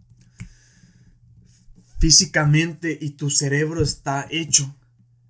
físicamente 2.00 2.98
y 3.00 3.12
tu 3.12 3.30
cerebro 3.30 3.82
está 3.82 4.28
hecho 4.30 4.76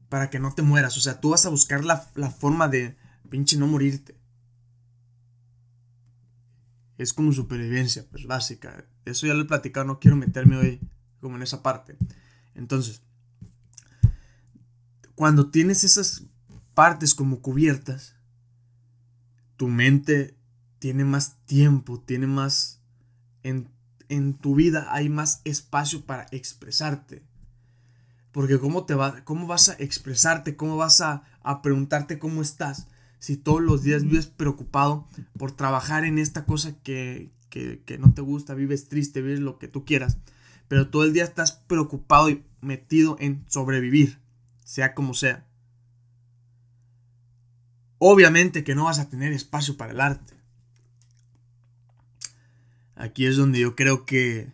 para 0.10 0.30
que 0.30 0.40
no 0.40 0.54
te 0.54 0.62
mueras. 0.62 0.98
O 0.98 1.02
sea, 1.02 1.20
tú 1.20 1.30
vas 1.30 1.46
a 1.46 1.50
buscar 1.50 1.84
la, 1.84 2.10
la 2.16 2.32
forma 2.32 2.68
de 2.68 2.98
pinche 3.30 3.58
no 3.58 3.68
morirte. 3.68 4.18
Es 6.98 7.14
como 7.14 7.34
supervivencia, 7.34 8.06
pues 8.10 8.26
básica. 8.26 8.86
Eso 9.04 9.28
ya 9.28 9.34
lo 9.34 9.42
he 9.42 9.46
platicado, 9.46 9.86
no 9.86 10.00
quiero 10.00 10.18
meterme 10.18 10.58
hoy 10.58 10.80
como 11.20 11.36
en 11.36 11.44
esa 11.44 11.62
parte. 11.62 11.98
Entonces, 12.56 13.02
cuando 15.16 15.50
tienes 15.50 15.84
esas 15.84 16.24
partes 16.74 17.14
como 17.14 17.42
cubiertas, 17.42 18.16
tu 19.58 19.68
mente 19.68 20.35
tiene 20.86 21.04
más 21.04 21.38
tiempo, 21.48 22.00
tiene 22.00 22.28
más... 22.28 22.80
En, 23.42 23.70
en 24.08 24.36
tu 24.36 24.54
vida 24.54 24.94
hay 24.94 25.10
más 25.10 25.42
espacio 25.44 26.06
para 26.06 26.28
expresarte. 26.30 27.24
Porque 28.32 28.60
¿cómo, 28.60 28.86
te 28.86 28.94
va, 28.94 29.24
cómo 29.24 29.48
vas 29.48 29.70
a 29.70 29.74
expresarte? 29.80 30.56
¿Cómo 30.56 30.78
vas 30.78 31.02
a, 31.02 31.24
a 31.42 31.64
preguntarte 31.64 32.20
cómo 32.20 32.44
estás? 32.44 32.86
Si 33.18 33.36
todos 33.36 33.64
los 33.64 33.82
días 33.82 34.04
vives 34.04 34.28
preocupado 34.28 35.08
por 35.40 35.54
trabajar 35.54 36.06
en 36.06 36.20
esta 36.20 36.46
cosa 36.46 36.76
que, 36.84 37.32
que, 37.50 37.82
que 37.84 37.98
no 37.98 38.14
te 38.14 38.22
gusta, 38.22 38.54
vives 38.54 38.88
triste, 38.88 39.24
vives 39.24 39.40
lo 39.40 39.58
que 39.58 39.68
tú 39.68 39.86
quieras. 39.86 40.20
Pero 40.68 40.92
todo 40.92 41.04
el 41.04 41.14
día 41.14 41.24
estás 41.24 41.52
preocupado 41.52 42.30
y 42.30 42.46
metido 42.62 43.18
en 43.20 43.44
sobrevivir, 43.48 44.20
sea 44.64 44.94
como 44.94 45.16
sea. 45.16 45.48
Obviamente 47.98 48.64
que 48.64 48.76
no 48.76 48.84
vas 48.84 49.00
a 49.00 49.10
tener 49.10 49.34
espacio 49.34 49.78
para 49.78 49.92
el 49.92 50.00
arte. 50.00 50.35
Aquí 52.96 53.26
es 53.26 53.38
donde 53.38 53.60
yo 53.60 53.76
creo 53.76 54.06
que. 54.06 54.52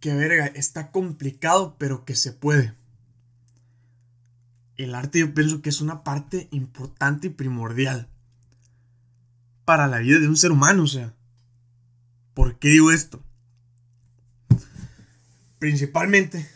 Que 0.00 0.14
verga, 0.14 0.46
está 0.46 0.90
complicado, 0.90 1.76
pero 1.78 2.04
que 2.04 2.14
se 2.14 2.32
puede. 2.32 2.74
El 4.76 4.94
arte 4.94 5.20
yo 5.20 5.32
pienso 5.32 5.62
que 5.62 5.70
es 5.70 5.80
una 5.80 6.02
parte 6.04 6.48
importante 6.50 7.28
y 7.28 7.30
primordial 7.30 8.08
para 9.64 9.86
la 9.86 9.98
vida 9.98 10.18
de 10.18 10.28
un 10.28 10.36
ser 10.36 10.52
humano, 10.52 10.82
o 10.82 10.88
sea. 10.88 11.14
¿Por 12.34 12.58
qué 12.58 12.68
digo 12.68 12.90
esto? 12.90 13.22
Principalmente 15.60 16.46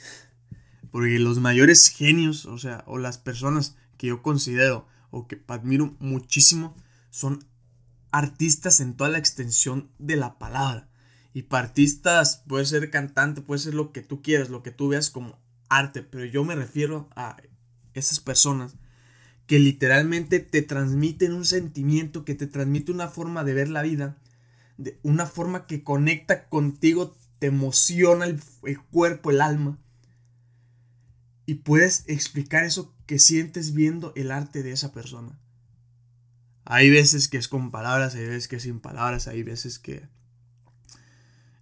porque 0.90 1.18
los 1.18 1.38
mayores 1.38 1.88
genios, 1.88 2.46
o 2.46 2.58
sea, 2.58 2.82
o 2.86 2.98
las 2.98 3.18
personas 3.18 3.76
que 3.96 4.08
yo 4.08 4.22
considero 4.22 4.86
o 5.10 5.26
que 5.26 5.42
admiro 5.48 5.94
muchísimo 5.98 6.76
son 7.10 7.44
artistas 8.10 8.80
en 8.80 8.94
toda 8.94 9.10
la 9.10 9.18
extensión 9.18 9.90
de 9.98 10.16
la 10.16 10.38
palabra. 10.38 10.88
Y 11.34 11.42
para 11.42 11.68
artistas 11.68 12.42
puede 12.48 12.64
ser 12.64 12.90
cantante, 12.90 13.42
puede 13.42 13.60
ser 13.60 13.74
lo 13.74 13.92
que 13.92 14.02
tú 14.02 14.22
quieras, 14.22 14.48
lo 14.48 14.62
que 14.62 14.70
tú 14.70 14.88
veas 14.88 15.10
como 15.10 15.38
arte, 15.68 16.02
pero 16.02 16.24
yo 16.24 16.44
me 16.44 16.56
refiero 16.56 17.08
a 17.14 17.36
esas 17.94 18.20
personas 18.20 18.76
que 19.46 19.58
literalmente 19.58 20.40
te 20.40 20.62
transmiten 20.62 21.32
un 21.32 21.44
sentimiento, 21.44 22.24
que 22.24 22.34
te 22.34 22.46
transmite 22.46 22.92
una 22.92 23.08
forma 23.08 23.44
de 23.44 23.54
ver 23.54 23.68
la 23.68 23.82
vida, 23.82 24.18
de 24.76 24.98
una 25.02 25.26
forma 25.26 25.66
que 25.66 25.82
conecta 25.82 26.48
contigo, 26.48 27.16
te 27.38 27.46
emociona 27.46 28.26
el, 28.26 28.40
el 28.64 28.80
cuerpo, 28.80 29.30
el 29.30 29.40
alma. 29.40 29.78
Y 31.46 31.54
puedes 31.54 32.04
explicar 32.08 32.64
eso 32.64 32.94
que 33.06 33.18
sientes 33.18 33.72
viendo 33.72 34.12
el 34.16 34.30
arte 34.30 34.62
de 34.62 34.72
esa 34.72 34.92
persona. 34.92 35.38
Hay 36.70 36.90
veces 36.90 37.28
que 37.28 37.38
es 37.38 37.48
con 37.48 37.70
palabras, 37.70 38.14
hay 38.14 38.26
veces 38.26 38.46
que 38.46 38.56
es 38.56 38.64
sin 38.64 38.78
palabras, 38.78 39.26
hay 39.26 39.42
veces 39.42 39.78
que 39.78 40.06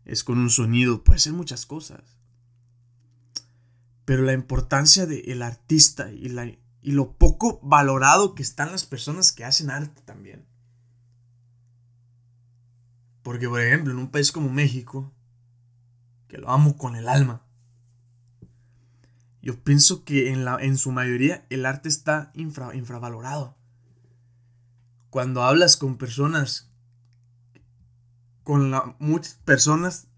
es 0.05 0.25
con 0.25 0.37
un 0.37 0.51
sonido, 0.51 1.05
puede 1.05 1.21
ser 1.21 1.33
muchas 1.33 1.65
cosas. 1.65 2.19
Pero 4.05 4.25
la 4.25 4.33
importancia 4.33 5.07
del 5.07 5.43
artista 5.43 6.11
y, 6.11 6.29
lo 6.91 7.13
poco 7.13 7.61
valorado 7.63 8.35
que 8.35 8.43
están 8.43 8.73
las 8.73 8.85
personas 8.85 9.31
que 9.31 9.45
hacen 9.45 9.71
arte 9.71 10.03
también. 10.03 10.45
Porque, 13.23 13.49
por 13.49 13.61
ejemplo, 13.61 13.93
en 13.93 14.01
un 14.01 14.11
país 14.11 14.33
como 14.33 14.51
México, 14.51 15.15
que 16.27 16.39
lo 16.39 16.51
amo 16.51 16.77
con 16.77 16.97
el 16.97 17.09
alma, 17.09 17.47
yo 19.41 19.63
pienso 19.63 20.03
que 20.03 20.33
en 20.33 20.79
su 20.79 20.91
mayoría 20.91 21.47
el 21.49 21.65
arte 21.65 21.89
está 21.89 22.33
infravalorado 22.35 23.57
cuando 25.11 25.43
hablas 25.43 25.77
con 25.77 25.97
personas, 25.97 26.71
con 28.43 28.71
la, 28.71 28.97
muchas 28.99 29.35
personas, 29.45 30.09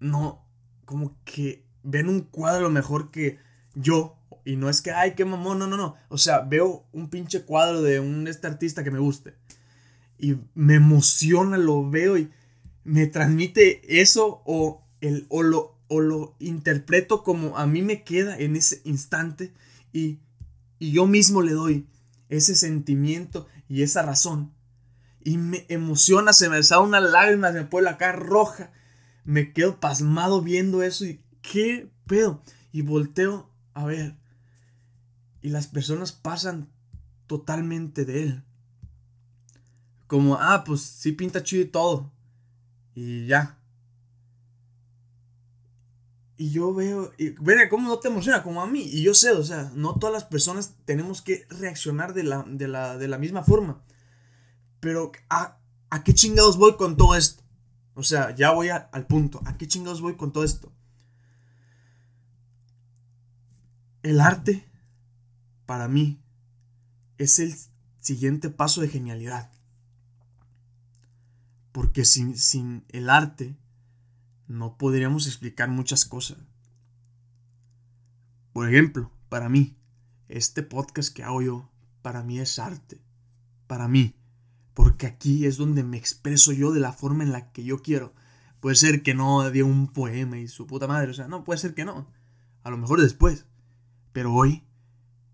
no, 0.00 0.46
como 0.84 1.16
que 1.24 1.64
ven 1.82 2.08
un 2.08 2.20
cuadro 2.20 2.70
mejor 2.70 3.10
que 3.10 3.38
yo. 3.74 4.16
Y 4.44 4.56
no 4.56 4.68
es 4.68 4.82
que, 4.82 4.90
ay, 4.90 5.14
qué 5.14 5.24
mamón, 5.24 5.58
no, 5.58 5.66
no, 5.66 5.76
no. 5.76 5.96
O 6.08 6.18
sea, 6.18 6.40
veo 6.40 6.86
un 6.92 7.08
pinche 7.08 7.44
cuadro 7.44 7.80
de 7.82 8.00
un 8.00 8.28
este 8.28 8.46
artista 8.46 8.84
que 8.84 8.90
me 8.90 8.98
guste. 8.98 9.34
Y 10.18 10.36
me 10.54 10.74
emociona, 10.74 11.56
lo 11.56 11.88
veo 11.88 12.18
y 12.18 12.30
me 12.84 13.06
transmite 13.06 14.00
eso 14.00 14.42
o, 14.44 14.84
el, 15.00 15.26
o, 15.30 15.42
lo, 15.42 15.78
o 15.88 16.00
lo 16.00 16.36
interpreto 16.38 17.22
como 17.22 17.56
a 17.56 17.66
mí 17.66 17.82
me 17.82 18.04
queda 18.04 18.36
en 18.38 18.56
ese 18.56 18.80
instante 18.84 19.52
y, 19.92 20.18
y 20.78 20.92
yo 20.92 21.06
mismo 21.06 21.40
le 21.42 21.52
doy 21.52 21.86
ese 22.28 22.54
sentimiento 22.54 23.46
y 23.68 23.82
esa 23.82 24.02
razón. 24.02 24.52
Y 25.22 25.38
me 25.38 25.64
emociona, 25.68 26.32
se 26.32 26.48
me 26.48 26.62
sale 26.62 26.82
una 26.82 27.00
lágrima, 27.00 27.52
se 27.52 27.60
me 27.60 27.64
pone 27.64 27.84
la 27.84 27.96
cara 27.96 28.12
roja. 28.12 28.72
Me 29.24 29.52
quedo 29.52 29.80
pasmado 29.80 30.42
viendo 30.42 30.82
eso 30.82 31.04
y 31.06 31.24
qué 31.40 31.90
pedo. 32.06 32.42
Y 32.72 32.82
volteo 32.82 33.50
a 33.72 33.84
ver. 33.86 34.16
Y 35.40 35.48
las 35.48 35.66
personas 35.66 36.12
pasan 36.12 36.70
totalmente 37.26 38.04
de 38.04 38.22
él. 38.22 38.44
Como, 40.06 40.36
ah, 40.36 40.64
pues 40.64 40.82
sí 40.82 41.12
pinta 41.12 41.42
chido 41.42 41.62
y 41.62 41.66
todo. 41.66 42.12
Y 42.94 43.26
ya. 43.26 43.58
Y 46.36 46.50
yo 46.50 46.74
veo, 46.74 47.12
y, 47.16 47.30
verga, 47.30 47.68
¿cómo 47.68 47.88
no 47.88 47.98
te 47.98 48.08
emociona? 48.08 48.42
Como 48.42 48.60
a 48.60 48.66
mí. 48.66 48.82
Y 48.82 49.02
yo 49.02 49.14
sé, 49.14 49.30
o 49.30 49.44
sea, 49.44 49.70
no 49.74 49.98
todas 49.98 50.12
las 50.12 50.24
personas 50.24 50.74
tenemos 50.84 51.22
que 51.22 51.46
reaccionar 51.48 52.12
de 52.12 52.24
la, 52.24 52.42
de 52.42 53.08
la, 53.08 53.18
misma 53.18 53.44
forma. 53.44 53.84
Pero, 54.80 55.12
¿a, 55.30 55.58
¿a, 55.90 56.02
qué 56.02 56.12
chingados 56.12 56.56
voy 56.56 56.76
con 56.76 56.96
todo 56.96 57.14
esto? 57.14 57.44
O 57.94 58.02
sea, 58.02 58.34
ya 58.34 58.50
voy 58.50 58.68
al 58.70 59.06
punto. 59.06 59.40
¿A 59.44 59.56
qué 59.56 59.68
chingados 59.68 60.00
voy 60.00 60.16
con 60.16 60.32
todo 60.32 60.42
esto? 60.42 60.72
El 64.02 64.20
arte, 64.20 64.68
para 65.66 65.86
mí, 65.86 66.20
es 67.16 67.38
el 67.38 67.54
siguiente 68.00 68.50
paso 68.50 68.80
de 68.80 68.88
genialidad. 68.88 69.52
Porque 71.70 72.04
sin, 72.04 72.36
sin 72.36 72.84
el 72.88 73.08
arte 73.08 73.56
no 74.46 74.76
podríamos 74.76 75.26
explicar 75.26 75.68
muchas 75.68 76.04
cosas. 76.04 76.38
Por 78.52 78.68
ejemplo, 78.68 79.10
para 79.28 79.48
mí, 79.48 79.76
este 80.28 80.62
podcast 80.62 81.14
que 81.14 81.24
hago 81.24 81.42
yo, 81.42 81.70
para 82.02 82.22
mí 82.22 82.38
es 82.38 82.58
arte. 82.58 83.00
Para 83.66 83.88
mí. 83.88 84.14
Porque 84.74 85.06
aquí 85.06 85.46
es 85.46 85.56
donde 85.56 85.84
me 85.84 85.96
expreso 85.96 86.52
yo 86.52 86.72
de 86.72 86.80
la 86.80 86.92
forma 86.92 87.24
en 87.24 87.32
la 87.32 87.52
que 87.52 87.64
yo 87.64 87.82
quiero. 87.82 88.14
Puede 88.60 88.76
ser 88.76 89.02
que 89.02 89.14
no 89.14 89.48
diga 89.50 89.66
un 89.66 89.88
poema 89.88 90.38
y 90.38 90.48
su 90.48 90.66
puta 90.66 90.86
madre. 90.86 91.10
O 91.10 91.14
sea, 91.14 91.28
no, 91.28 91.44
puede 91.44 91.58
ser 91.58 91.74
que 91.74 91.84
no. 91.84 92.06
A 92.62 92.70
lo 92.70 92.76
mejor 92.76 93.00
después. 93.00 93.46
Pero 94.12 94.32
hoy 94.32 94.64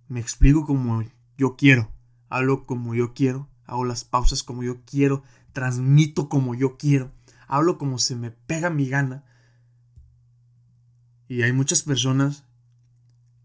me 0.09 0.21
explico 0.21 0.65
como 0.67 1.05
yo 1.37 1.57
quiero. 1.57 1.93
Hablo 2.29 2.67
como 2.67 2.95
yo 2.95 3.15
quiero. 3.15 3.49
Hago 3.65 3.85
las 3.85 4.05
pausas 4.05 4.43
como 4.43 4.63
yo 4.63 4.83
quiero. 4.85 5.23
Transmito 5.53 6.29
como 6.29 6.55
yo 6.55 6.77
quiero 6.77 7.13
hablo 7.51 7.79
como 7.79 7.99
se 7.99 8.15
me 8.15 8.31
pega 8.31 8.71
mi 8.71 8.89
gana. 8.89 9.25
Y 11.29 11.43
hay 11.43 11.53
muchas 11.53 11.83
personas 11.83 12.45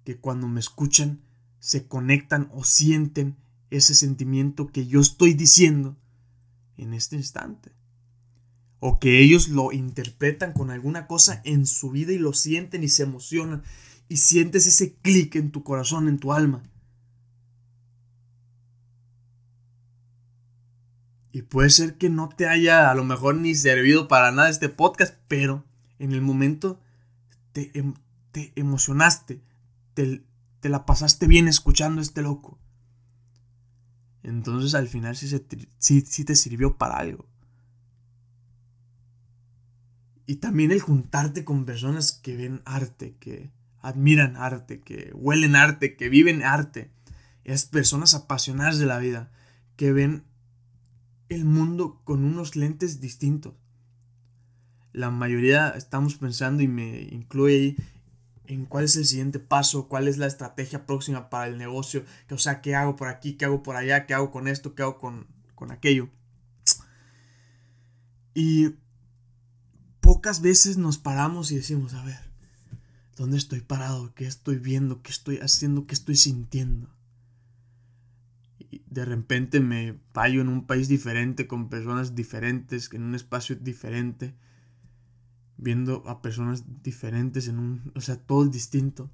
que 0.04 0.18
cuando 0.18 0.48
me 0.48 0.60
escuchan 0.60 1.22
se 1.60 1.88
conectan 1.88 2.50
o 2.54 2.64
sienten 2.64 3.36
ese 3.72 3.96
sentimiento 3.96 4.68
que 4.68 4.86
yo 4.86 5.02
estoy 5.02 5.34
diciendo 5.34 5.98
en 6.78 6.94
este 6.94 7.16
instante. 7.16 7.74
o 8.80 9.00
que 9.00 9.20
ellos 9.20 9.50
lo 9.50 9.72
interpretan 9.72 10.54
con 10.54 10.70
alguna 10.70 11.08
cosa 11.08 11.42
en 11.44 11.66
su 11.66 11.90
vida 11.90 12.12
y 12.12 12.20
lo 12.20 12.34
sienten 12.34 12.84
y 12.84 12.90
se 12.90 13.02
emocionan 13.02 13.64
y 14.10 14.18
sientes 14.18 14.68
ese 14.68 14.94
clic 14.98 15.36
en 15.38 15.50
tu 15.50 15.64
corazón, 15.64 16.08
en 16.08 16.20
tu 16.20 16.34
alma. 16.34 16.62
Y 21.36 21.42
puede 21.42 21.70
ser 21.70 21.98
que 21.98 22.10
no 22.10 22.30
te 22.30 22.48
haya 22.48 22.90
a 22.90 22.96
lo 22.96 23.04
mejor 23.04 23.36
ni 23.36 23.56
servido 23.56 24.08
para 24.08 24.32
nada 24.32 24.50
este 24.50 24.70
podcast, 24.70 25.16
pero 25.28 25.66
en 26.00 26.14
el 26.14 26.22
momento 26.22 26.80
te, 27.52 27.78
em, 27.78 27.94
te 28.32 28.54
emocionaste, 28.56 29.42
te, 29.96 30.24
te, 30.62 30.70
la 30.70 30.86
pasaste 30.86 31.28
bien 31.28 31.50
escuchando 31.50 32.02
este 32.02 32.22
loco. 32.22 32.58
Entonces 34.24 34.76
al 34.76 34.88
final 34.88 35.18
sí, 35.18 35.28
sí, 35.78 36.02
sí 36.08 36.24
te 36.24 36.36
sirvió 36.36 36.78
para 36.78 36.96
algo. 36.96 37.28
Y 40.28 40.38
también 40.38 40.72
el 40.72 40.80
juntarte 40.80 41.44
con 41.44 41.66
personas 41.66 42.14
que 42.14 42.38
ven 42.38 42.62
arte, 42.64 43.18
que 43.20 43.52
admiran 43.82 44.38
arte, 44.38 44.80
que 44.80 45.12
huelen 45.14 45.58
arte, 45.58 45.98
que 45.98 46.08
viven 46.08 46.44
arte. 46.44 46.92
Es 47.44 47.66
personas 47.66 48.14
apasionadas 48.14 48.80
de 48.80 48.86
la 48.86 49.00
vida, 49.00 49.34
que 49.76 49.92
ven 49.92 50.24
el 51.30 51.46
mundo 51.46 52.02
con 52.04 52.24
unos 52.24 52.56
lentes 52.56 53.00
distintos. 53.00 53.54
La 54.94 55.12
mayoría 55.12 55.70
estamos 55.70 56.16
pensando 56.16 56.64
y 56.64 56.68
me 56.68 57.02
incluye 57.12 57.56
ahí 57.56 57.78
en 58.48 58.66
cuál 58.66 58.86
es 58.86 58.96
el 58.96 59.06
siguiente 59.06 59.40
paso, 59.40 59.88
cuál 59.88 60.08
es 60.08 60.18
la 60.18 60.28
estrategia 60.28 60.86
próxima 60.86 61.30
para 61.30 61.48
el 61.48 61.58
negocio, 61.58 62.06
o 62.30 62.38
sea, 62.38 62.62
qué 62.62 62.76
hago 62.76 62.96
por 62.96 63.08
aquí, 63.08 63.34
qué 63.34 63.46
hago 63.46 63.64
por 63.64 63.76
allá, 63.76 64.06
qué 64.06 64.14
hago 64.14 64.32
con 64.32 64.48
esto, 64.48 64.76
qué 64.76 64.84
hago 64.84 64.98
con, 64.98 65.28
con 65.56 65.72
aquello. 65.72 66.10
Y 68.34 68.76
pocas 70.00 70.42
veces 70.42 70.78
nos 70.78 70.98
paramos 70.98 71.52
y 71.52 71.56
decimos, 71.56 71.94
a 71.94 72.04
ver, 72.04 72.20
¿dónde 73.16 73.38
estoy 73.38 73.62
parado? 73.62 74.14
¿Qué 74.14 74.28
estoy 74.28 74.58
viendo? 74.58 75.02
¿Qué 75.02 75.12
estoy 75.12 75.40
haciendo? 75.40 75.88
¿Qué 75.88 75.96
estoy 75.96 76.16
sintiendo? 76.16 76.90
De 78.96 79.04
repente 79.04 79.60
me 79.60 80.00
fallo 80.14 80.40
en 80.40 80.48
un 80.48 80.66
país 80.66 80.88
diferente, 80.88 81.48
con 81.48 81.68
personas 81.68 82.16
diferentes, 82.16 82.94
en 82.94 83.04
un 83.04 83.14
espacio 83.14 83.58
diferente, 83.58 84.34
viendo 85.58 86.08
a 86.08 86.22
personas 86.22 86.64
diferentes 86.82 87.50
en 87.50 87.60
un, 87.60 87.92
o 87.94 88.00
sea, 88.00 88.16
todo 88.16 88.46
distinto. 88.46 89.12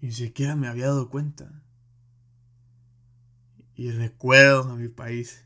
Y 0.00 0.06
ni 0.06 0.12
siquiera 0.12 0.54
me 0.54 0.68
había 0.68 0.86
dado 0.86 1.10
cuenta. 1.10 1.50
Y 3.74 3.90
recuerdo 3.90 4.70
a 4.70 4.76
mi 4.76 4.86
país. 4.86 5.44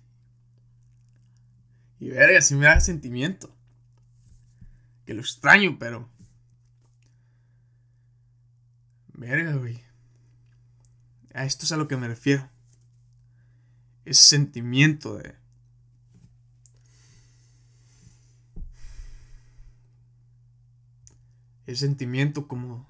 Y 1.99 2.11
verga, 2.11 2.43
si 2.43 2.55
me 2.55 2.67
da 2.67 2.79
sentimiento. 2.79 3.57
Que 5.07 5.14
lo 5.14 5.23
extraño, 5.23 5.79
pero. 5.79 6.11
Verga, 9.14 9.55
güey. 9.55 9.83
A 11.33 11.47
esto 11.47 11.64
es 11.64 11.73
a 11.73 11.79
lo 11.79 11.88
que 11.88 11.97
me 11.97 12.07
refiero 12.07 12.52
ese 14.05 14.23
sentimiento 14.23 15.17
de... 15.17 15.35
El 21.67 21.77
sentimiento 21.77 22.49
como 22.49 22.89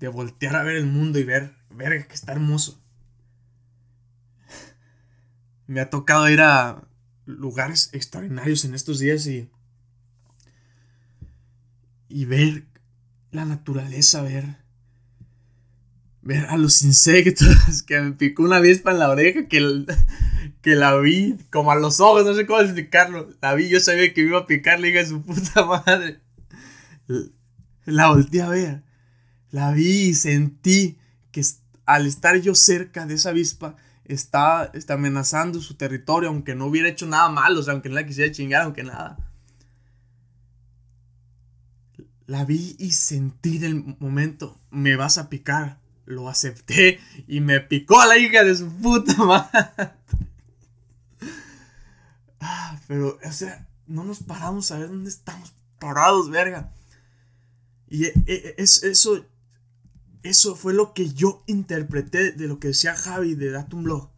de 0.00 0.08
voltear 0.08 0.56
a 0.56 0.62
ver 0.62 0.76
el 0.76 0.86
mundo 0.86 1.18
y 1.18 1.24
ver, 1.24 1.56
ver 1.70 2.06
que 2.08 2.14
está 2.14 2.32
hermoso. 2.32 2.82
Me 5.66 5.80
ha 5.80 5.88
tocado 5.88 6.28
ir 6.28 6.40
a 6.40 6.86
lugares 7.24 7.90
extraordinarios 7.92 8.64
en 8.64 8.74
estos 8.74 8.98
días 8.98 9.26
y 9.26 9.50
y 12.08 12.24
ver 12.24 12.66
la 13.30 13.44
naturaleza, 13.44 14.22
ver 14.22 14.56
ver 16.26 16.46
a 16.46 16.56
los 16.56 16.82
insectos, 16.82 17.82
que 17.86 18.00
me 18.00 18.12
picó 18.12 18.42
una 18.42 18.56
avispa 18.56 18.90
en 18.90 18.98
la 18.98 19.10
oreja, 19.10 19.46
que, 19.46 19.86
que 20.60 20.74
la 20.74 20.96
vi 20.98 21.36
como 21.50 21.70
a 21.70 21.76
los 21.76 22.00
ojos, 22.00 22.24
no 22.24 22.34
sé 22.34 22.46
cómo 22.46 22.60
explicarlo. 22.60 23.30
La 23.40 23.54
vi, 23.54 23.68
yo 23.68 23.80
sabía 23.80 24.12
que 24.12 24.22
me 24.22 24.28
iba 24.28 24.40
a 24.40 24.46
picar, 24.46 24.80
le 24.80 24.88
dije 24.88 25.00
a 25.00 25.06
su 25.06 25.22
puta 25.24 25.64
madre. 25.64 26.20
La 27.84 28.08
volteé 28.08 28.42
a 28.42 28.48
ver. 28.48 28.82
La 29.50 29.72
vi 29.72 30.08
y 30.08 30.14
sentí 30.14 30.98
que 31.30 31.42
al 31.86 32.06
estar 32.06 32.36
yo 32.40 32.54
cerca 32.56 33.06
de 33.06 33.14
esa 33.14 33.30
avispa, 33.30 33.76
está, 34.04 34.70
está 34.74 34.94
amenazando 34.94 35.60
su 35.60 35.74
territorio, 35.74 36.28
aunque 36.28 36.56
no 36.56 36.66
hubiera 36.66 36.88
hecho 36.88 37.06
nada 37.06 37.28
malo, 37.28 37.60
o 37.60 37.62
sea, 37.62 37.72
aunque 37.72 37.88
no 37.88 37.94
la 37.94 38.06
quisiera 38.06 38.32
chingar, 38.32 38.62
aunque 38.62 38.82
nada. 38.82 39.16
La 42.26 42.44
vi 42.44 42.74
y 42.80 42.90
sentí 42.90 43.58
del 43.58 43.96
momento, 44.00 44.60
me 44.70 44.96
vas 44.96 45.18
a 45.18 45.28
picar 45.28 45.78
lo 46.06 46.28
acepté 46.28 47.00
y 47.26 47.40
me 47.40 47.60
picó 47.60 48.00
a 48.00 48.06
la 48.06 48.16
hija 48.16 48.44
de 48.44 48.56
su 48.56 48.68
puta 48.68 49.14
madre. 49.24 49.50
Ah, 52.40 52.80
pero, 52.86 53.18
o 53.22 53.32
sea, 53.32 53.68
no 53.86 54.04
nos 54.04 54.22
paramos 54.22 54.70
a 54.70 54.78
ver 54.78 54.88
dónde 54.88 55.10
estamos 55.10 55.52
parados, 55.78 56.30
verga. 56.30 56.72
Y 57.88 58.04
e, 58.04 58.12
e, 58.26 58.54
es, 58.58 58.82
eso, 58.84 59.26
eso 60.22 60.54
fue 60.54 60.72
lo 60.72 60.94
que 60.94 61.12
yo 61.12 61.42
interpreté 61.46 62.32
de 62.32 62.46
lo 62.46 62.58
que 62.58 62.68
decía 62.68 62.94
Javi 62.94 63.34
de 63.34 63.50
Datum 63.50 63.82
Blog. 63.82 64.10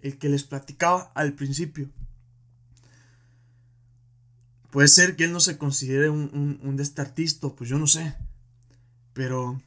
El 0.00 0.16
que 0.16 0.28
les 0.28 0.44
platicaba 0.44 1.10
al 1.14 1.34
principio. 1.34 1.90
Puede 4.70 4.88
ser 4.88 5.16
que 5.16 5.24
él 5.24 5.32
no 5.32 5.40
se 5.40 5.58
considere 5.58 6.08
un, 6.08 6.30
un, 6.32 6.60
un 6.62 6.76
destartista, 6.76 7.48
pues 7.48 7.68
yo 7.68 7.78
no 7.78 7.88
sé. 7.88 8.14
Pero 9.12 9.60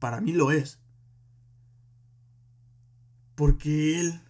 para 0.00 0.20
mí 0.20 0.32
lo 0.32 0.50
es. 0.50 0.80
Porque 3.36 4.00
él 4.00 4.20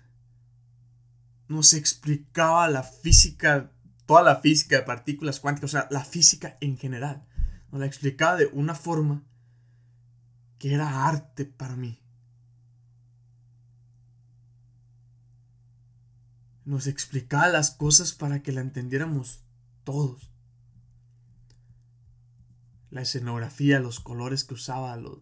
nos 1.48 1.72
explicaba 1.72 2.68
la 2.68 2.82
física, 2.82 3.72
toda 4.04 4.22
la 4.22 4.36
física 4.36 4.76
de 4.76 4.82
partículas 4.82 5.40
cuánticas, 5.40 5.70
o 5.70 5.78
sea, 5.78 5.88
la 5.90 6.04
física 6.04 6.58
en 6.60 6.76
general. 6.76 7.26
Nos 7.72 7.80
la 7.80 7.86
explicaba 7.86 8.36
de 8.36 8.46
una 8.46 8.74
forma 8.74 9.24
que 10.58 10.74
era 10.74 11.08
arte 11.08 11.46
para 11.46 11.76
mí. 11.76 11.98
Nos 16.64 16.86
explicaba 16.86 17.48
las 17.48 17.70
cosas 17.70 18.12
para 18.12 18.42
que 18.42 18.52
la 18.52 18.60
entendiéramos 18.60 19.42
todos. 19.82 20.30
La 22.90 23.02
escenografía, 23.02 23.80
los 23.80 23.98
colores 23.98 24.44
que 24.44 24.54
usaba, 24.54 24.96
los, 24.96 25.20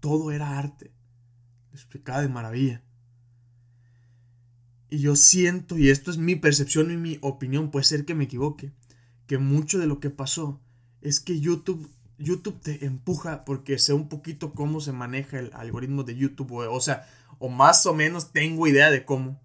todo 0.00 0.32
era 0.32 0.58
arte. 0.58 0.92
Lo 1.70 1.76
explicaba 1.76 2.22
de 2.22 2.28
maravilla. 2.28 2.82
Y 4.90 4.98
yo 4.98 5.14
siento, 5.14 5.78
y 5.78 5.88
esto 5.88 6.10
es 6.10 6.18
mi 6.18 6.34
percepción 6.34 6.90
y 6.90 6.96
mi 6.96 7.18
opinión, 7.22 7.70
puede 7.70 7.84
ser 7.84 8.04
que 8.04 8.14
me 8.14 8.24
equivoque, 8.24 8.72
que 9.26 9.38
mucho 9.38 9.78
de 9.78 9.86
lo 9.86 10.00
que 10.00 10.10
pasó 10.10 10.60
es 11.00 11.20
que 11.20 11.38
YouTube, 11.38 11.88
YouTube 12.18 12.60
te 12.60 12.84
empuja 12.84 13.44
porque 13.44 13.78
sé 13.78 13.92
un 13.92 14.08
poquito 14.08 14.52
cómo 14.52 14.80
se 14.80 14.92
maneja 14.92 15.38
el 15.38 15.52
algoritmo 15.54 16.02
de 16.02 16.16
YouTube, 16.16 16.52
o 16.52 16.80
sea, 16.80 17.06
o 17.38 17.48
más 17.48 17.86
o 17.86 17.94
menos 17.94 18.32
tengo 18.32 18.66
idea 18.66 18.90
de 18.90 19.04
cómo. 19.04 19.40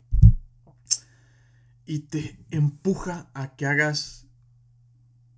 Y 1.86 2.00
te 2.00 2.38
empuja 2.50 3.30
a 3.36 3.56
que 3.56 3.68
hagas 3.68 4.26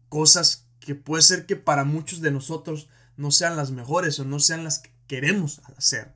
cosas 0.08 0.68
que 0.80 0.96
puede 0.96 1.22
ser 1.22 1.46
que 1.46 1.58
para 1.58 1.84
muchos 1.84 2.22
de 2.22 2.32
nosotros 2.32 2.88
no 3.18 3.32
sean 3.32 3.58
las 3.58 3.72
mejores 3.72 4.20
o 4.20 4.26
no 4.26 4.40
sean 4.40 4.64
las 4.64 4.80
que 4.80 4.92
queremos 5.08 5.62
hacer. 5.78 6.14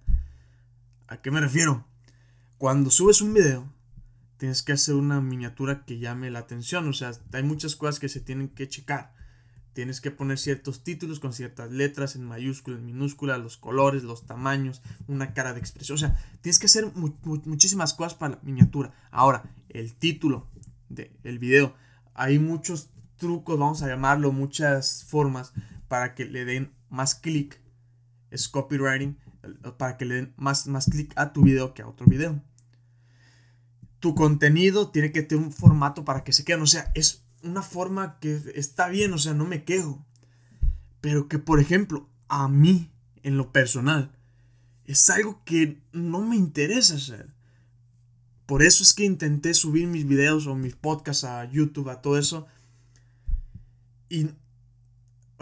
¿A 1.07 1.21
qué 1.21 1.31
me 1.31 1.41
refiero? 1.41 1.85
Cuando 2.57 2.89
subes 2.89 3.21
un 3.21 3.33
video, 3.33 3.73
tienes 4.37 4.63
que 4.63 4.71
hacer 4.71 4.95
una 4.95 5.19
miniatura 5.19 5.83
que 5.85 5.99
llame 5.99 6.31
la 6.31 6.39
atención. 6.39 6.87
O 6.87 6.93
sea, 6.93 7.11
hay 7.33 7.43
muchas 7.43 7.75
cosas 7.75 7.99
que 7.99 8.07
se 8.07 8.21
tienen 8.21 8.49
que 8.49 8.69
checar. 8.69 9.13
Tienes 9.73 10.01
que 10.01 10.11
poner 10.11 10.37
ciertos 10.37 10.83
títulos 10.83 11.19
con 11.19 11.33
ciertas 11.33 11.71
letras 11.71 12.15
en 12.15 12.25
mayúsculas, 12.25 12.79
en 12.79 12.85
minúsculas, 12.85 13.39
los 13.39 13.57
colores, 13.57 14.03
los 14.03 14.25
tamaños, 14.25 14.81
una 15.07 15.33
cara 15.33 15.53
de 15.53 15.59
expresión. 15.59 15.95
O 15.95 15.99
sea, 15.99 16.17
tienes 16.41 16.59
que 16.59 16.65
hacer 16.65 16.91
muchísimas 16.93 17.93
cosas 17.93 18.15
para 18.15 18.35
la 18.35 18.41
miniatura. 18.43 18.93
Ahora, 19.11 19.43
el 19.69 19.93
título 19.95 20.47
del 20.89 21.39
video. 21.39 21.73
Hay 22.13 22.37
muchos 22.37 22.89
trucos, 23.17 23.57
vamos 23.57 23.81
a 23.81 23.87
llamarlo, 23.87 24.31
muchas 24.31 25.05
formas 25.05 25.53
para 25.87 26.15
que 26.15 26.25
le 26.25 26.45
den 26.45 26.73
más 26.91 27.15
clic, 27.15 27.59
es 28.29 28.47
copywriting, 28.47 29.17
para 29.77 29.97
que 29.97 30.05
le 30.05 30.15
den 30.15 30.33
más, 30.37 30.67
más 30.67 30.85
clic 30.85 31.13
a 31.15 31.33
tu 31.33 31.41
video 31.41 31.73
que 31.73 31.81
a 31.81 31.87
otro 31.87 32.05
video. 32.05 32.41
Tu 33.99 34.13
contenido 34.13 34.89
tiene 34.89 35.11
que 35.11 35.23
tener 35.23 35.43
un 35.43 35.51
formato 35.51 36.05
para 36.05 36.23
que 36.23 36.33
se 36.33 36.43
quede, 36.43 36.61
o 36.61 36.67
sea, 36.67 36.91
es 36.93 37.23
una 37.43 37.61
forma 37.61 38.19
que 38.19 38.39
está 38.55 38.87
bien, 38.89 39.13
o 39.13 39.17
sea, 39.17 39.33
no 39.33 39.45
me 39.45 39.63
quejo. 39.63 40.05
Pero 41.01 41.27
que, 41.27 41.39
por 41.39 41.59
ejemplo, 41.59 42.07
a 42.27 42.47
mí, 42.47 42.91
en 43.23 43.37
lo 43.37 43.51
personal, 43.51 44.11
es 44.85 45.09
algo 45.09 45.41
que 45.45 45.81
no 45.91 46.21
me 46.21 46.35
interesa 46.35 46.95
hacer. 46.95 47.33
por 48.45 48.63
eso 48.63 48.83
es 48.83 48.93
que 48.93 49.05
intenté 49.05 49.53
subir 49.53 49.87
mis 49.87 50.05
videos 50.05 50.45
o 50.45 50.55
mis 50.55 50.75
podcasts 50.75 51.23
a 51.23 51.45
YouTube, 51.45 51.89
a 51.89 52.01
todo 52.01 52.17
eso. 52.17 52.47
Y. 54.09 54.29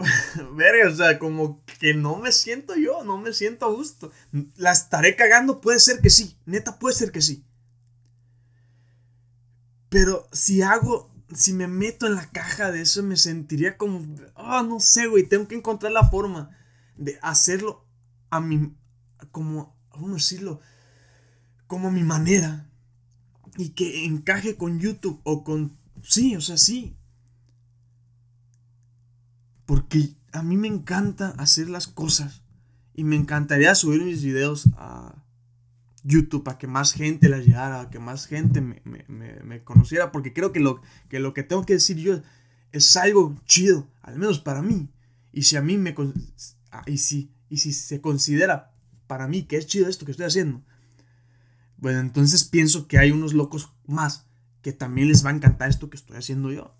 Verga, 0.56 0.90
o 0.90 0.94
sea, 0.94 1.18
como 1.18 1.64
que 1.78 1.94
no 1.94 2.16
me 2.16 2.32
siento 2.32 2.74
yo, 2.76 3.04
no 3.04 3.18
me 3.18 3.32
siento 3.32 3.66
a 3.66 3.70
gusto. 3.70 4.10
¿La 4.56 4.72
estaré 4.72 5.16
cagando? 5.16 5.60
Puede 5.60 5.80
ser 5.80 6.00
que 6.00 6.10
sí, 6.10 6.36
neta, 6.46 6.78
puede 6.78 6.94
ser 6.94 7.12
que 7.12 7.20
sí. 7.20 7.44
Pero 9.88 10.28
si 10.32 10.62
hago, 10.62 11.12
si 11.34 11.52
me 11.52 11.66
meto 11.66 12.06
en 12.06 12.14
la 12.14 12.30
caja 12.30 12.70
de 12.70 12.82
eso, 12.82 13.02
me 13.02 13.16
sentiría 13.16 13.76
como, 13.76 14.00
ah, 14.36 14.64
no 14.66 14.80
sé, 14.80 15.06
güey, 15.06 15.28
tengo 15.28 15.48
que 15.48 15.56
encontrar 15.56 15.92
la 15.92 16.08
forma 16.08 16.56
de 16.96 17.18
hacerlo 17.22 17.86
a 18.30 18.40
mi, 18.40 18.74
como, 19.30 19.76
¿cómo 19.88 20.14
decirlo? 20.14 20.60
Como 21.66 21.88
a 21.88 21.92
mi 21.92 22.04
manera. 22.04 22.68
Y 23.56 23.70
que 23.70 24.04
encaje 24.04 24.56
con 24.56 24.78
YouTube 24.78 25.20
o 25.24 25.42
con, 25.42 25.76
sí, 26.02 26.36
o 26.36 26.40
sea, 26.40 26.56
sí. 26.56 26.96
Porque 29.70 30.16
a 30.32 30.42
mí 30.42 30.56
me 30.56 30.66
encanta 30.66 31.28
hacer 31.38 31.70
las 31.70 31.86
cosas. 31.86 32.42
Y 32.92 33.04
me 33.04 33.14
encantaría 33.14 33.72
subir 33.76 34.02
mis 34.02 34.24
videos 34.24 34.68
a 34.76 35.14
YouTube 36.02 36.42
para 36.42 36.58
que 36.58 36.66
más 36.66 36.92
gente 36.92 37.28
la 37.28 37.38
llegara, 37.38 37.88
que 37.88 38.00
más 38.00 38.26
gente 38.26 38.60
me, 38.60 39.62
conociera. 39.62 40.10
Porque 40.10 40.32
creo 40.32 40.50
que 40.50 40.58
lo, 40.58 40.80
que 41.08 41.20
lo 41.20 41.34
que 41.34 41.44
tengo 41.44 41.64
que 41.64 41.74
decir 41.74 41.98
yo 41.98 42.20
es 42.72 42.96
algo 42.96 43.36
chido, 43.44 43.86
al 44.02 44.18
menos 44.18 44.40
para 44.40 44.60
mí. 44.60 44.88
Y 45.32 45.44
si 45.44 45.54
a 45.54 45.62
mí 45.62 45.78
me... 45.78 45.94
Ah, 46.72 46.82
y 46.88 46.98
si, 46.98 47.30
y 47.48 47.58
si 47.58 47.72
se 47.72 48.00
considera 48.00 48.72
para 49.06 49.28
mí 49.28 49.44
que 49.44 49.56
es 49.56 49.68
chido 49.68 49.88
esto 49.88 50.04
que 50.04 50.10
estoy 50.10 50.26
haciendo, 50.26 50.64
bueno, 51.76 52.00
entonces 52.00 52.42
pienso 52.42 52.88
que 52.88 52.98
hay 52.98 53.12
unos 53.12 53.34
locos 53.34 53.72
más 53.86 54.26
que 54.62 54.72
también 54.72 55.06
les 55.06 55.24
va 55.24 55.30
a 55.30 55.34
encantar 55.34 55.70
esto 55.70 55.90
que 55.90 55.96
estoy 55.96 56.16
haciendo 56.16 56.50
yo. 56.50 56.74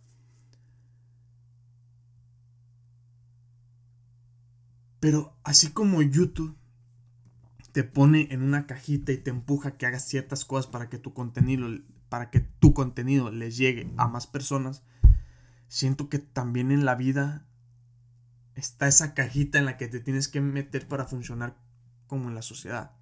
Pero 5.00 5.34
así 5.44 5.70
como 5.72 6.02
YouTube 6.02 6.56
te 7.72 7.84
pone 7.84 8.28
en 8.30 8.42
una 8.42 8.66
cajita 8.66 9.12
y 9.12 9.18
te 9.18 9.30
empuja 9.30 9.76
que 9.76 9.86
hagas 9.86 10.06
ciertas 10.06 10.44
cosas 10.44 10.70
para 10.70 10.88
que 10.88 10.98
tu 10.98 11.14
contenido, 11.14 11.68
para 12.08 12.30
que 12.30 12.40
tu 12.40 12.74
contenido 12.74 13.30
les 13.30 13.56
llegue 13.56 13.92
a 13.96 14.08
más 14.08 14.26
personas, 14.26 14.82
siento 15.68 16.08
que 16.08 16.18
también 16.18 16.70
en 16.70 16.84
la 16.84 16.94
vida 16.96 17.46
está 18.54 18.88
esa 18.88 19.14
cajita 19.14 19.58
en 19.58 19.64
la 19.64 19.76
que 19.76 19.88
te 19.88 20.00
tienes 20.00 20.28
que 20.28 20.40
meter 20.40 20.86
para 20.86 21.06
funcionar 21.06 21.56
como 22.06 22.28
en 22.28 22.34
la 22.34 22.42
sociedad. 22.42 22.92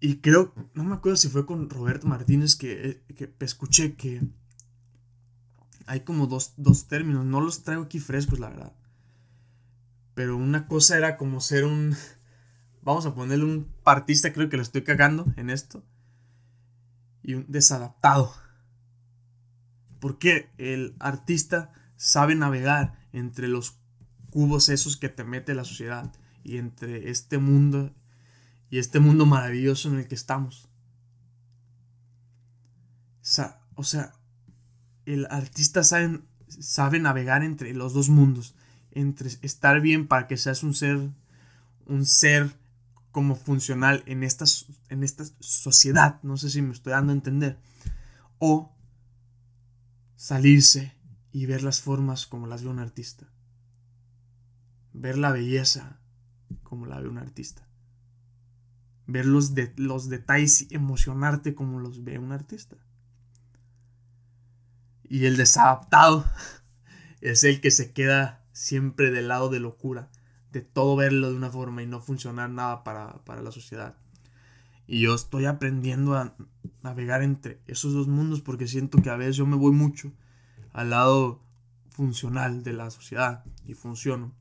Y 0.00 0.16
creo, 0.16 0.54
no 0.74 0.82
me 0.82 0.94
acuerdo 0.94 1.16
si 1.16 1.28
fue 1.28 1.44
con 1.44 1.68
Roberto 1.68 2.06
Martínez 2.06 2.56
que, 2.56 3.02
que 3.14 3.32
escuché 3.40 3.94
que 3.94 4.22
hay 5.86 6.00
como 6.00 6.26
dos, 6.26 6.54
dos 6.56 6.88
términos, 6.88 7.26
no 7.26 7.40
los 7.40 7.62
traigo 7.62 7.84
aquí 7.84 8.00
frescos, 8.00 8.38
la 8.38 8.48
verdad. 8.48 8.72
Pero 10.20 10.36
una 10.36 10.66
cosa 10.66 10.98
era 10.98 11.16
como 11.16 11.40
ser 11.40 11.64
un, 11.64 11.96
vamos 12.82 13.06
a 13.06 13.14
ponerle 13.14 13.46
un 13.46 13.72
partista, 13.82 14.34
creo 14.34 14.50
que 14.50 14.58
lo 14.58 14.62
estoy 14.62 14.84
cagando 14.84 15.24
en 15.38 15.48
esto, 15.48 15.82
y 17.22 17.32
un 17.32 17.46
desadaptado. 17.48 18.30
Porque 19.98 20.50
el 20.58 20.94
artista 20.98 21.72
sabe 21.96 22.34
navegar 22.34 23.08
entre 23.14 23.48
los 23.48 23.80
cubos 24.28 24.68
esos 24.68 24.98
que 24.98 25.08
te 25.08 25.24
mete 25.24 25.54
la 25.54 25.64
sociedad 25.64 26.12
y 26.44 26.58
entre 26.58 27.08
este 27.08 27.38
mundo 27.38 27.94
y 28.68 28.78
este 28.78 29.00
mundo 29.00 29.24
maravilloso 29.24 29.88
en 29.88 30.00
el 30.00 30.06
que 30.06 30.16
estamos. 30.16 30.68
O 33.74 33.84
sea, 33.84 34.12
el 35.06 35.26
artista 35.30 35.82
sabe, 35.82 36.20
sabe 36.46 36.98
navegar 37.00 37.42
entre 37.42 37.72
los 37.72 37.94
dos 37.94 38.10
mundos, 38.10 38.54
entre 38.92 39.30
estar 39.42 39.80
bien 39.80 40.06
para 40.06 40.26
que 40.26 40.36
seas 40.36 40.62
un 40.62 40.74
ser, 40.74 40.98
un 41.86 42.06
ser 42.06 42.50
como 43.12 43.34
funcional 43.34 44.02
en 44.06 44.22
esta, 44.22 44.44
en 44.88 45.02
esta 45.02 45.24
sociedad, 45.40 46.20
no 46.22 46.36
sé 46.36 46.50
si 46.50 46.62
me 46.62 46.72
estoy 46.72 46.92
dando 46.92 47.12
a 47.12 47.16
entender, 47.16 47.58
o 48.38 48.72
salirse 50.16 50.94
y 51.32 51.46
ver 51.46 51.62
las 51.62 51.80
formas 51.80 52.26
como 52.26 52.46
las 52.46 52.62
ve 52.62 52.70
un 52.70 52.78
artista. 52.78 53.26
Ver 54.92 55.18
la 55.18 55.32
belleza 55.32 56.00
como 56.62 56.86
la 56.86 57.00
ve 57.00 57.08
un 57.08 57.18
artista. 57.18 57.66
Ver 59.06 59.26
los, 59.26 59.52
los 59.76 60.08
detalles 60.08 60.70
y 60.70 60.74
emocionarte 60.74 61.54
como 61.54 61.80
los 61.80 62.04
ve 62.04 62.18
un 62.18 62.32
artista. 62.32 62.76
Y 65.08 65.26
el 65.26 65.36
desadaptado 65.36 66.24
es 67.20 67.44
el 67.44 67.60
que 67.60 67.70
se 67.70 67.92
queda 67.92 68.39
siempre 68.60 69.10
del 69.10 69.28
lado 69.28 69.48
de 69.48 69.58
locura, 69.58 70.10
de 70.52 70.60
todo 70.60 70.94
verlo 70.94 71.30
de 71.30 71.36
una 71.36 71.48
forma 71.48 71.82
y 71.82 71.86
no 71.86 72.02
funcionar 72.02 72.50
nada 72.50 72.84
para, 72.84 73.24
para 73.24 73.40
la 73.40 73.52
sociedad. 73.52 73.96
Y 74.86 75.00
yo 75.00 75.14
estoy 75.14 75.46
aprendiendo 75.46 76.14
a 76.14 76.34
navegar 76.82 77.22
entre 77.22 77.62
esos 77.66 77.94
dos 77.94 78.06
mundos 78.06 78.42
porque 78.42 78.66
siento 78.66 79.00
que 79.00 79.08
a 79.08 79.16
veces 79.16 79.36
yo 79.36 79.46
me 79.46 79.56
voy 79.56 79.72
mucho 79.72 80.12
al 80.74 80.90
lado 80.90 81.40
funcional 81.88 82.62
de 82.62 82.74
la 82.74 82.90
sociedad 82.90 83.44
y 83.64 83.72
funciono. 83.72 84.34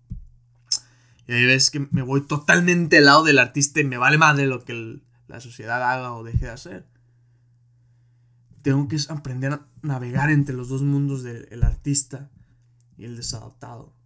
Y 1.26 1.34
hay 1.34 1.46
veces 1.46 1.70
que 1.70 1.88
me 1.90 2.02
voy 2.02 2.20
totalmente 2.20 2.98
al 2.98 3.06
lado 3.06 3.24
del 3.24 3.40
artista 3.40 3.80
y 3.80 3.86
me 3.86 3.98
vale 3.98 4.18
más 4.18 4.36
de 4.36 4.48
lo 4.48 4.66
que 4.66 5.02
la 5.30 5.40
sociedad 5.40 5.82
haga 5.82 6.14
o 6.14 6.26
deje 6.26 6.46
de 6.46 6.52
hacer. 6.52 6.86
Tengo 8.64 8.90
que 8.90 8.98
aprender 9.08 9.54
a 9.54 9.68
navegar 9.82 10.30
entre 10.30 10.56
los 10.56 10.68
dos 10.68 10.82
mundos 10.82 11.24
del 11.24 11.64
artista 11.64 12.30
y 12.98 13.06
el 13.06 13.16
desadaptado. 13.16 13.98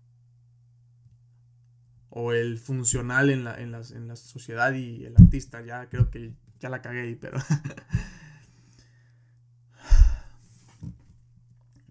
O 2.16 2.32
el 2.32 2.60
funcional 2.60 3.32
en 3.32 3.44
la, 3.44 3.56
en, 3.56 3.74
en 3.74 4.08
la 4.08 4.16
sociedad 4.16 4.72
y 4.74 5.04
el 5.04 5.16
artista. 5.18 5.62
Ya 5.66 5.90
creo 5.90 6.12
que 6.12 6.34
ya 6.60 6.70
la 6.70 6.84
cagué 6.84 7.02
ahí, 7.02 7.16
pero... 7.16 7.40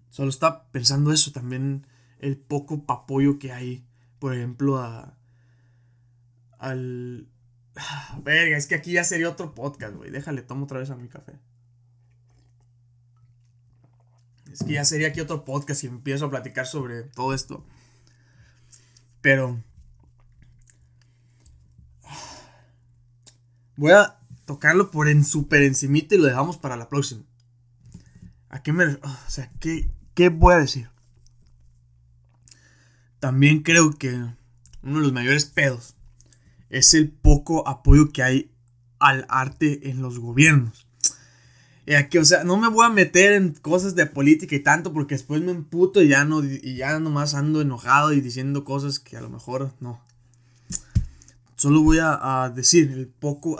Solo 0.09 0.29
está 0.29 0.69
pensando 0.71 1.11
eso, 1.11 1.31
también 1.31 1.85
el 2.19 2.37
poco 2.37 2.85
apoyo 2.87 3.37
que 3.37 3.51
hay, 3.51 3.85
por 4.19 4.33
ejemplo, 4.33 4.77
a... 4.79 5.17
al... 6.57 7.27
Verga, 8.23 8.55
es 8.55 8.67
que 8.67 8.75
aquí 8.75 8.93
ya 8.93 9.03
sería 9.03 9.29
otro 9.29 9.53
podcast, 9.53 9.95
güey. 9.95 10.09
Déjale, 10.09 10.41
tomo 10.41 10.63
otra 10.63 10.79
vez 10.79 10.89
a 10.89 10.95
mi 10.95 11.09
café. 11.09 11.33
Es 14.53 14.63
que 14.63 14.73
ya 14.73 14.85
sería 14.85 15.09
aquí 15.09 15.19
otro 15.19 15.43
podcast 15.43 15.83
y 15.83 15.87
empiezo 15.87 16.27
a 16.27 16.29
platicar 16.29 16.65
sobre 16.65 17.03
todo 17.03 17.33
esto. 17.33 17.65
Pero... 19.19 19.61
Voy 23.75 23.91
a 23.91 24.17
tocarlo 24.45 24.91
por 24.91 25.07
en 25.07 25.23
super 25.23 25.63
encimita 25.63 26.15
y 26.15 26.17
lo 26.17 26.25
dejamos 26.25 26.57
para 26.57 26.77
la 26.77 26.89
próxima. 26.89 27.23
¿A 28.49 28.61
qué 28.61 28.71
me... 28.71 28.85
O 28.85 28.99
sea, 29.27 29.51
¿qué, 29.59 29.89
¿Qué 30.13 30.29
voy 30.29 30.53
a 30.53 30.59
decir? 30.59 30.89
También 33.19 33.63
creo 33.63 33.91
que 33.91 34.09
uno 34.83 34.97
de 34.97 35.01
los 35.01 35.13
mayores 35.13 35.45
pedos 35.45 35.95
es 36.69 36.93
el 36.93 37.09
poco 37.09 37.67
apoyo 37.67 38.11
que 38.11 38.21
hay 38.21 38.51
al 38.99 39.25
arte 39.29 39.89
en 39.89 40.01
los 40.01 40.19
gobiernos. 40.19 40.87
Y 41.85 41.95
aquí, 41.95 42.17
o 42.17 42.25
sea, 42.25 42.43
no 42.43 42.57
me 42.57 42.69
voy 42.69 42.85
a 42.85 42.89
meter 42.89 43.33
en 43.33 43.53
cosas 43.53 43.95
de 43.95 44.05
política 44.05 44.55
y 44.55 44.59
tanto 44.59 44.93
porque 44.93 45.15
después 45.15 45.41
me 45.41 45.51
emputo 45.51 46.01
y 46.01 46.07
ya 46.07 46.23
no 46.23 46.43
y 46.43 46.77
ya 46.77 46.95
ando 46.95 47.61
enojado 47.61 48.13
y 48.13 48.21
diciendo 48.21 48.63
cosas 48.63 48.99
que 48.99 49.17
a 49.17 49.21
lo 49.21 49.29
mejor 49.29 49.73
no. 49.81 50.01
Solo 51.63 51.81
voy 51.81 51.99
a, 52.01 52.51
decir 52.53 52.91
el 52.91 53.07
poco, 53.07 53.57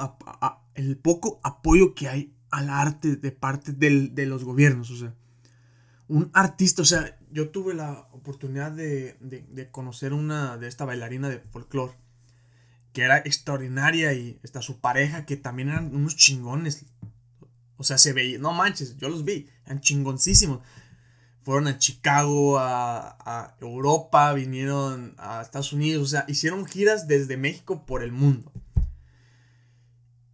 el 0.76 0.98
poco 0.98 1.40
apoyo 1.42 1.96
que 1.96 2.10
hay 2.10 2.34
al 2.52 2.70
arte 2.70 3.16
de 3.16 3.32
parte 3.32 3.72
de 3.72 4.26
los 4.26 4.44
gobiernos. 4.44 4.92
O 4.92 4.98
sea, 4.98 5.16
un 6.10 6.30
artista, 6.34 6.82
o 6.82 6.86
sea, 6.86 7.18
yo 7.32 7.48
tuve 7.48 7.74
la 7.74 8.10
oportunidad 8.12 8.74
de, 8.74 9.70
conocer 9.72 10.12
una 10.12 10.58
de 10.58 10.68
esta 10.68 10.84
bailarina 10.84 11.30
de 11.30 11.40
folclore, 11.40 11.94
que 12.92 13.04
era 13.04 13.20
extraordinaria 13.20 14.12
y 14.12 14.38
está 14.44 14.62
su 14.62 14.82
pareja, 14.82 15.26
que 15.26 15.38
también 15.38 15.70
eran 15.70 15.96
unos 15.96 16.18
chingones. 16.18 16.86
O 17.78 17.86
sea, 17.86 17.98
se 17.98 18.12
veía, 18.12 18.38
no 18.38 18.52
manches, 18.52 18.98
yo 18.98 19.08
los 19.08 19.24
vi, 19.24 19.48
eran 19.66 19.80
chingoncísimos. 19.80 20.60
Fueron 21.44 21.68
a 21.68 21.78
Chicago, 21.78 22.58
a, 22.58 23.18
a 23.20 23.58
Europa, 23.60 24.34
vinieron 24.34 25.16
a 25.18 25.42
Estados 25.42 25.74
Unidos, 25.74 26.04
o 26.04 26.08
sea, 26.08 26.26
hicieron 26.28 26.66
giras 26.66 27.08
desde 27.08 27.38
México 27.38 27.86
por 27.86 28.04
el 28.04 28.12
mundo. 28.12 28.52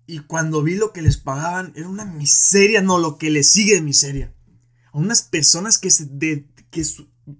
Y 0.05 0.19
cuando 0.19 0.63
vi 0.63 0.75
lo 0.75 0.93
que 0.93 1.01
les 1.01 1.17
pagaban, 1.17 1.73
era 1.75 1.87
una 1.87 2.05
miseria, 2.05 2.81
no, 2.81 2.97
lo 2.97 3.17
que 3.17 3.29
les 3.29 3.51
sigue 3.51 3.75
de 3.75 3.81
miseria 3.81 4.33
a 4.91 4.97
unas 4.97 5.21
personas 5.21 5.77
que 5.77 5.89
se 5.89 6.05
de, 6.05 6.47
que 6.71 6.83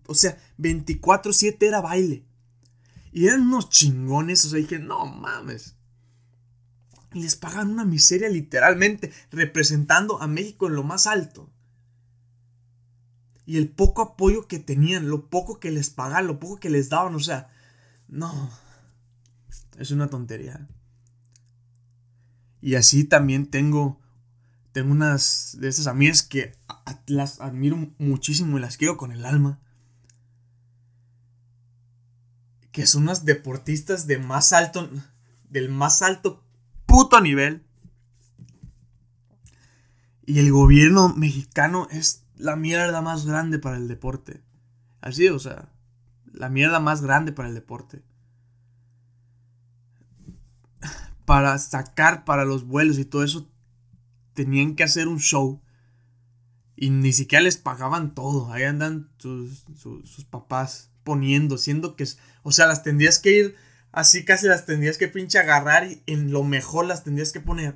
o 0.08 0.14
sea, 0.14 0.38
24/7 0.58 1.68
era 1.68 1.82
baile. 1.82 2.26
Y 3.12 3.26
eran 3.26 3.42
unos 3.42 3.70
chingones, 3.70 4.46
o 4.46 4.50
sea, 4.50 4.60
dije, 4.60 4.80
"No 4.80 5.06
mames." 5.06 5.76
Y 7.14 7.24
les 7.24 7.36
pagan 7.36 7.72
una 7.72 7.86
miseria 7.86 8.30
literalmente, 8.30 9.12
representando 9.32 10.22
a 10.22 10.28
México 10.28 10.68
en 10.68 10.76
lo 10.76 10.84
más 10.84 11.08
alto. 11.08 11.52
Y 13.50 13.58
el 13.58 13.68
poco 13.68 14.04
apoyo 14.04 14.48
que 14.48 14.60
tenían, 14.60 15.10
lo 15.10 15.28
poco 15.28 15.60
que 15.60 15.72
les 15.72 15.90
pagaban, 15.90 16.28
lo 16.28 16.40
poco 16.40 16.60
que 16.60 16.70
les 16.70 16.90
daban, 16.90 17.16
o 17.16 17.20
sea, 17.20 17.50
no. 18.08 18.52
Es 19.80 19.90
una 19.90 20.08
tontería. 20.08 20.68
Y 22.62 22.76
así 22.76 23.06
también 23.06 23.48
tengo, 23.48 24.00
tengo 24.72 24.92
unas 24.92 25.58
de 25.60 25.68
esas 25.68 25.88
amigas 25.88 26.22
que 26.22 26.52
las 27.08 27.42
admiro 27.42 27.92
muchísimo 27.98 28.56
y 28.60 28.62
las 28.62 28.78
quiero 28.78 28.98
con 28.98 29.12
el 29.12 29.26
alma. 29.26 29.60
Que 32.72 32.86
son 32.86 33.02
unas 33.02 33.26
deportistas 33.26 34.06
de 34.06 34.20
más 34.20 34.54
alto, 34.54 34.92
del 35.50 35.70
más 35.70 36.04
alto 36.04 36.44
puto 36.86 37.20
nivel. 37.20 37.66
Y 40.28 40.38
el 40.38 40.52
gobierno 40.52 41.16
mexicano 41.16 41.88
es 41.90 42.29
la 42.40 42.56
mierda 42.56 43.02
más 43.02 43.26
grande 43.26 43.60
para 43.60 43.78
el 43.78 43.88
deporte. 43.88 44.42
Así, 45.02 45.28
o 45.28 45.38
sea, 45.38 45.70
la 46.32 46.50
mierda 46.50 46.80
más 46.80 47.02
grande 47.02 47.32
para 47.32 47.50
el 47.50 47.54
deporte. 47.54 48.02
Para 51.26 51.58
sacar 51.60 52.26
para 52.26 52.46
los 52.46 52.66
vuelos 52.66 52.98
y 52.98 53.06
todo 53.06 53.24
eso, 53.24 53.48
tenían 54.34 54.76
que 54.76 54.84
hacer 54.84 55.08
un 55.08 55.20
show. 55.20 55.62
Y 56.76 56.90
ni 56.90 57.12
siquiera 57.12 57.44
les 57.44 57.58
pagaban 57.58 58.16
todo. 58.16 58.52
Ahí 58.52 58.64
andan 58.64 59.10
sus, 59.18 59.66
sus 59.78 60.26
papás 60.26 60.92
poniendo, 61.04 61.58
siendo 61.58 61.96
que... 61.98 62.08
O 62.44 62.54
sea, 62.54 62.68
las 62.68 62.84
tendrías 62.84 63.20
que 63.20 63.38
ir 63.38 63.56
así, 63.92 64.24
casi 64.24 64.48
las 64.48 64.66
tendrías 64.66 64.98
que 64.98 65.10
pinche 65.10 65.40
agarrar 65.40 65.86
y 65.92 66.02
en 66.06 66.32
lo 66.32 66.44
mejor 66.46 66.86
las 66.86 67.04
tendrías 67.04 67.34
que 67.34 67.42
poner. 67.42 67.76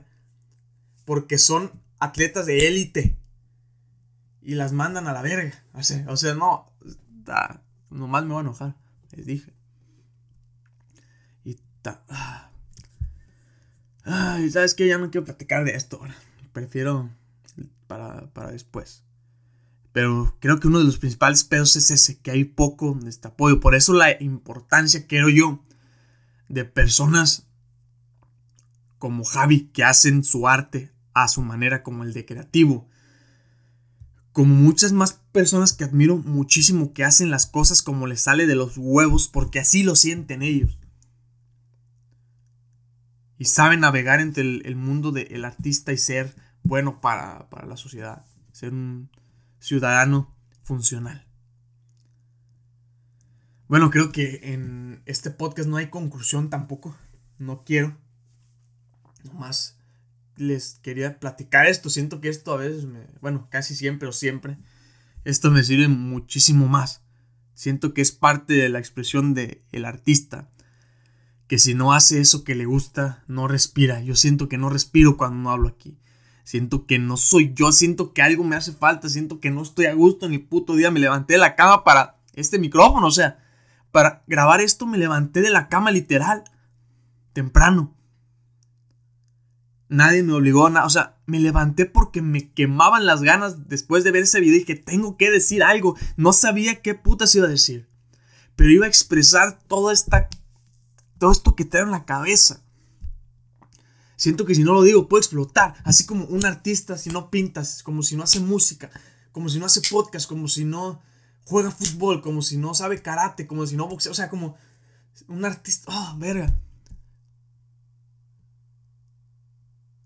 Porque 1.04 1.38
son 1.38 1.72
atletas 2.00 2.46
de 2.46 2.66
élite. 2.68 3.18
Y 4.44 4.56
las 4.56 4.74
mandan 4.74 5.08
a 5.08 5.14
la 5.14 5.22
verga. 5.22 5.64
O 5.74 5.84
sea, 5.84 6.06
o 6.10 6.18
sea 6.18 6.36
no. 6.36 6.72
nomás 7.90 8.24
me 8.24 8.30
voy 8.30 8.40
a 8.40 8.42
enojar. 8.42 8.76
Les 9.12 9.26
dije. 9.26 9.54
Y 11.46 11.58
ta. 11.82 12.04
Ay, 14.04 14.50
¿sabes 14.52 14.76
qué? 14.76 14.88
Ya 14.88 14.98
no 14.98 15.10
quiero 15.10 15.26
platicar 15.26 15.64
de 15.64 15.76
esto 15.76 15.98
ahora. 15.98 16.16
Prefiero 16.52 17.10
para, 17.88 18.28
para 18.34 18.52
después. 18.52 19.04
Pero 19.94 20.36
creo 20.40 20.60
que 20.60 20.68
uno 20.68 20.80
de 20.80 20.86
los 20.86 20.98
principales 20.98 21.44
pedos 21.44 21.76
es 21.76 21.92
ese, 21.92 22.20
que 22.20 22.32
hay 22.32 22.44
poco 22.44 22.98
de 23.00 23.10
este 23.10 23.30
apoyo. 23.30 23.60
Por 23.60 23.76
eso 23.76 23.94
la 23.94 24.22
importancia, 24.22 25.08
creo 25.08 25.30
yo, 25.30 25.64
de 26.50 26.66
personas 26.66 27.48
como 28.98 29.24
Javi, 29.24 29.70
que 29.72 29.84
hacen 29.84 30.24
su 30.24 30.48
arte 30.48 30.92
a 31.14 31.28
su 31.28 31.42
manera, 31.42 31.84
como 31.84 32.04
el 32.04 32.14
de 32.14 32.26
creativo. 32.26 32.90
Como 34.34 34.54
muchas 34.54 34.92
más 34.92 35.22
personas 35.32 35.72
que 35.74 35.86
admiro 35.86 36.18
muchísimo, 36.18 36.94
que 36.94 37.06
hacen 37.06 37.32
las 37.32 37.46
cosas 37.46 37.82
como 37.82 38.08
les 38.08 38.22
sale 38.22 38.46
de 38.46 38.56
los 38.56 38.78
huevos, 38.78 39.30
porque 39.30 39.60
así 39.60 39.84
lo 39.84 39.96
sienten 39.96 40.42
ellos 40.42 40.78
y 43.44 43.46
saben 43.46 43.82
navegar 43.82 44.22
entre 44.22 44.42
el, 44.42 44.76
mundo 44.78 45.12
del 45.12 45.44
artista 45.44 45.92
y 45.92 45.98
ser 45.98 46.34
bueno 46.64 47.02
para, 47.02 47.48
la 47.68 47.76
sociedad, 47.76 48.26
ser 48.54 48.72
un 48.72 49.10
ciudadano 49.60 50.34
funcional. 50.64 51.28
Bueno, 53.68 53.90
creo 53.90 54.14
que 54.14 54.40
en 54.54 55.02
este 55.06 55.30
podcast 55.30 55.68
no 55.68 55.76
hay 55.76 55.90
conclusión 55.90 56.50
tampoco. 56.50 56.96
No 57.38 57.66
quiero. 57.66 57.98
Nomás 59.26 59.78
les 60.38 60.80
quería 60.82 61.20
platicar 61.20 61.68
esto. 61.68 61.90
Siento 61.90 62.22
que 62.22 62.30
esto 62.30 62.54
a 62.54 62.58
veces 62.58 62.86
me. 62.86 63.08
Bueno, 63.22 63.48
casi 63.50 63.76
siempre 63.76 64.08
o 64.08 64.12
siempre. 64.12 64.58
Esto 65.24 65.52
me 65.52 65.64
sirve 65.64 65.88
muchísimo 65.88 66.68
más. 66.68 67.02
Siento 67.54 67.94
que 67.94 68.02
es 68.02 68.12
parte 68.12 68.54
de 68.54 68.70
la 68.70 68.80
expresión 68.80 69.34
del 69.34 69.62
el 69.72 69.86
artista 69.86 70.50
que 71.48 71.60
si 71.60 71.76
no 71.76 71.94
hace 71.94 72.20
eso 72.20 72.44
que 72.44 72.56
le 72.56 72.66
gusta, 72.66 73.24
no 73.28 73.48
respira. 73.48 74.02
Yo 74.02 74.16
siento 74.16 74.50
que 74.50 74.58
no 74.58 74.70
respiro 74.70 75.18
cuando 75.18 75.38
no 75.38 75.52
hablo 75.52 75.68
aquí. 75.68 76.00
Siento 76.44 76.86
que 76.86 77.00
no 77.00 77.16
soy 77.16 77.54
yo, 77.54 77.72
siento 77.72 78.12
que 78.12 78.22
algo 78.22 78.44
me 78.44 78.56
hace 78.56 78.74
falta, 78.74 79.08
siento 79.08 79.40
que 79.40 79.52
no 79.52 79.62
estoy 79.62 79.86
a 79.86 79.94
gusto 79.94 80.28
ni 80.28 80.40
puto 80.40 80.76
día. 80.76 80.90
Me 80.92 81.00
levanté 81.00 81.34
de 81.34 81.40
la 81.40 81.56
cama 81.56 81.84
para 81.84 82.18
este 82.34 82.60
micrófono, 82.60 83.08
o 83.08 83.12
sea, 83.12 83.38
para 83.92 84.24
grabar 84.26 84.62
esto 84.62 84.86
me 84.86 84.98
levanté 84.98 85.42
de 85.42 85.52
la 85.52 85.70
cama 85.70 85.92
literal, 85.92 86.44
temprano. 87.34 87.96
Nadie 89.94 90.24
me 90.24 90.34
obligó 90.34 90.66
a 90.66 90.72
nada, 90.72 90.88
o 90.88 90.90
sea, 90.90 91.20
me 91.28 91.40
levanté 91.40 91.86
porque 91.86 92.24
me 92.24 92.52
quemaban 92.52 93.06
las 93.06 93.22
ganas 93.22 93.70
después 93.70 94.04
de 94.04 94.10
ver 94.10 94.24
ese 94.24 94.40
video 94.40 94.60
y 94.60 94.66
que 94.66 94.74
tengo 94.74 95.18
que 95.18 95.30
decir 95.30 95.62
algo. 95.62 95.96
No 96.18 96.34
sabía 96.34 96.82
qué 96.82 96.96
putas 96.96 97.36
iba 97.36 97.46
a 97.46 97.50
decir, 97.50 97.88
pero 98.56 98.72
iba 98.72 98.88
a 98.88 98.90
expresar 98.90 99.60
toda 99.68 99.94
esta 99.94 100.30
todo 101.20 101.32
esto 101.32 101.56
que 101.56 101.64
trae 101.64 101.84
en 101.84 101.92
la 101.92 102.06
cabeza. 102.06 102.64
Siento 104.16 104.46
que 104.46 104.56
si 104.56 104.64
no 104.64 104.74
lo 104.74 104.82
digo 104.82 105.08
puedo 105.08 105.22
explotar. 105.22 105.76
Así 105.84 106.08
como 106.08 106.26
un 106.26 106.44
artista 106.44 106.98
si 106.98 107.12
no 107.12 107.30
pintas, 107.30 107.84
como 107.84 108.02
si 108.02 108.16
no 108.16 108.24
hace 108.24 108.40
música, 108.40 108.90
como 109.32 109.48
si 109.48 109.60
no 109.60 109.68
hace 109.68 109.82
podcast, 109.88 110.28
como 110.28 110.48
si 110.48 110.66
no 110.66 111.04
juega 111.46 111.70
fútbol, 111.70 112.24
como 112.24 112.42
si 112.42 112.58
no 112.58 112.74
sabe 112.74 113.04
karate, 113.04 113.46
como 113.46 113.68
si 113.68 113.76
no 113.76 113.88
boxea. 113.88 114.12
O 114.12 114.16
sea, 114.16 114.32
como 114.32 114.58
un 115.28 115.46
artista... 115.46 115.92
¡Oh, 115.94 116.18
verga! 116.18 116.52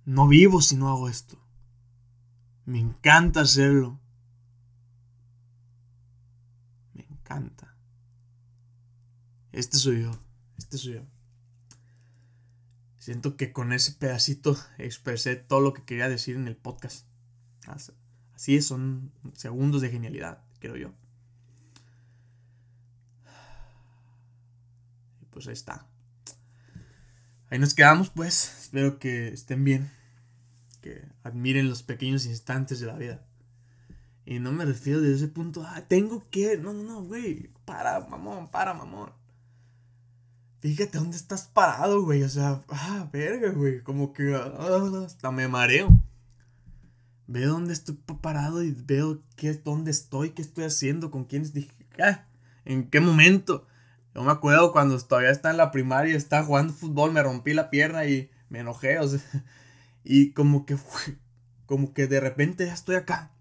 No 0.07 0.25
vivo 0.25 0.61
si 0.61 0.77
no 0.77 0.87
hago 0.87 1.09
esto. 1.09 1.37
Me 2.63 2.79
encanta 2.79 3.41
hacerlo. 3.41 3.99
Me 6.93 7.03
encanta. 7.03 7.75
Este 9.51 9.75
soy 9.77 10.03
yo. 10.03 10.11
Este 10.57 10.77
soy 10.77 10.93
yo. 10.93 11.01
Siento 12.99 13.35
que 13.35 13.51
con 13.51 13.73
ese 13.73 13.91
pedacito 13.91 14.57
expresé 14.77 15.35
todo 15.35 15.59
lo 15.59 15.73
que 15.73 15.83
quería 15.83 16.07
decir 16.07 16.37
en 16.37 16.47
el 16.47 16.55
podcast. 16.55 17.05
Así 18.33 18.55
es, 18.55 18.65
son 18.65 19.11
segundos 19.33 19.81
de 19.81 19.89
genialidad, 19.89 20.41
creo 20.59 20.77
yo. 20.77 20.93
Pues 25.31 25.47
ahí 25.47 25.53
está. 25.53 25.85
Ahí 27.49 27.59
nos 27.59 27.73
quedamos, 27.73 28.09
pues. 28.09 28.57
Espero 28.61 28.99
que 28.99 29.27
estén 29.27 29.65
bien. 29.65 29.96
Que 30.87 31.05
admiren 31.23 31.69
los 31.69 31.83
pequeños 31.83 32.25
instantes 32.25 32.79
de 32.79 32.87
la 32.87 32.97
vida. 32.97 33.25
Y 34.25 34.39
no 34.39 34.51
me 34.51 34.65
refiero 34.65 35.01
desde 35.01 35.15
ese 35.15 35.27
punto, 35.27 35.63
ah, 35.65 35.83
tengo 35.87 36.29
que. 36.29 36.57
No, 36.57 36.73
no, 36.73 36.83
no, 36.83 37.03
güey. 37.03 37.49
Para, 37.65 37.99
mamón, 38.01 38.49
para, 38.49 38.73
mamón 38.73 39.11
fíjate 40.59 40.97
dónde 40.97 41.17
estás 41.17 41.47
parado, 41.47 42.03
güey. 42.03 42.23
O 42.23 42.29
sea, 42.29 42.61
ah, 42.69 43.07
verga, 43.11 43.51
güey. 43.51 43.81
Como 43.81 44.13
que 44.13 44.35
ah, 44.35 45.05
hasta 45.05 45.31
me 45.31 45.47
mareo. 45.47 45.89
Veo 47.27 47.51
dónde 47.51 47.73
estoy 47.73 47.95
parado 48.21 48.63
y 48.63 48.71
veo 48.71 49.21
qué, 49.35 49.53
dónde 49.53 49.91
estoy, 49.91 50.29
qué 50.29 50.41
estoy 50.41 50.63
haciendo, 50.63 51.11
con 51.11 51.25
quiénes 51.25 51.53
dije, 51.53 51.71
ah, 52.01 52.25
en 52.63 52.89
qué 52.89 53.01
momento. 53.01 53.67
Yo 54.15 54.23
me 54.23 54.31
acuerdo 54.31 54.71
cuando 54.71 54.97
todavía 54.99 55.31
estaba 55.31 55.51
en 55.51 55.57
la 55.57 55.71
primaria, 55.71 56.15
estaba 56.15 56.45
jugando 56.45 56.73
fútbol, 56.73 57.11
me 57.11 57.21
rompí 57.21 57.53
la 57.53 57.69
pierna 57.69 58.05
y 58.05 58.31
me 58.49 58.59
enojé, 58.59 58.99
o 58.99 59.07
sea, 59.09 59.19
y 60.07 60.31
como 60.31 60.65
que, 60.65 60.77
como 61.65 61.93
que 61.93 62.07
de 62.07 62.19
repente 62.19 62.65
ya 62.65 62.73
estoy 62.73 62.95
acá. 62.95 63.31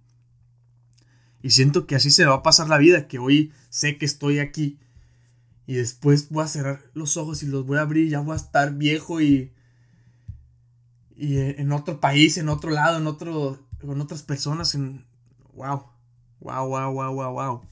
Y 1.43 1.51
siento 1.51 1.87
que 1.87 1.95
así 1.95 2.11
se 2.11 2.27
va 2.27 2.35
a 2.37 2.43
pasar 2.43 2.69
la 2.69 2.79
vida, 2.79 3.07
que 3.07 3.19
hoy 3.19 3.53
sé 3.71 3.99
que 3.99 4.07
estoy 4.07 4.41
aquí 4.41 4.79
y 5.67 5.75
después 5.75 6.31
voy 6.31 6.45
a 6.45 6.49
cerrar 6.49 6.81
los 6.95 7.17
ojos 7.17 7.43
y 7.43 7.47
los 7.47 7.67
voy 7.67 7.79
a 7.79 7.83
abrir, 7.83 8.09
ya 8.09 8.21
voy 8.21 8.35
a 8.35 8.37
estar 8.37 8.75
viejo 8.75 9.21
y. 9.21 9.53
Y 11.19 11.39
en 11.39 11.73
otro 11.73 11.99
país, 11.99 12.37
en 12.37 12.49
otro 12.49 12.71
lado, 12.71 12.99
en 12.99 13.07
otro. 13.07 13.67
con 13.81 14.01
otras 14.01 14.23
personas. 14.23 14.75
En. 14.75 15.05
Wow. 15.55 15.87
Wow, 16.41 16.69
wow, 16.69 16.93
wow, 16.93 17.15
wow, 17.15 17.33
wow. 17.33 17.63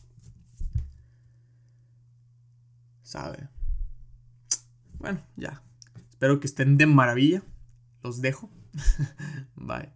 ¿Sabe? 3.02 3.48
Bueno, 4.98 5.20
ya. 5.36 5.62
Espero 6.10 6.40
que 6.40 6.46
estén 6.46 6.78
de 6.78 6.86
maravilla. 6.86 7.42
Los 8.02 8.20
dejo. 8.20 8.50
Bye. 9.56 9.88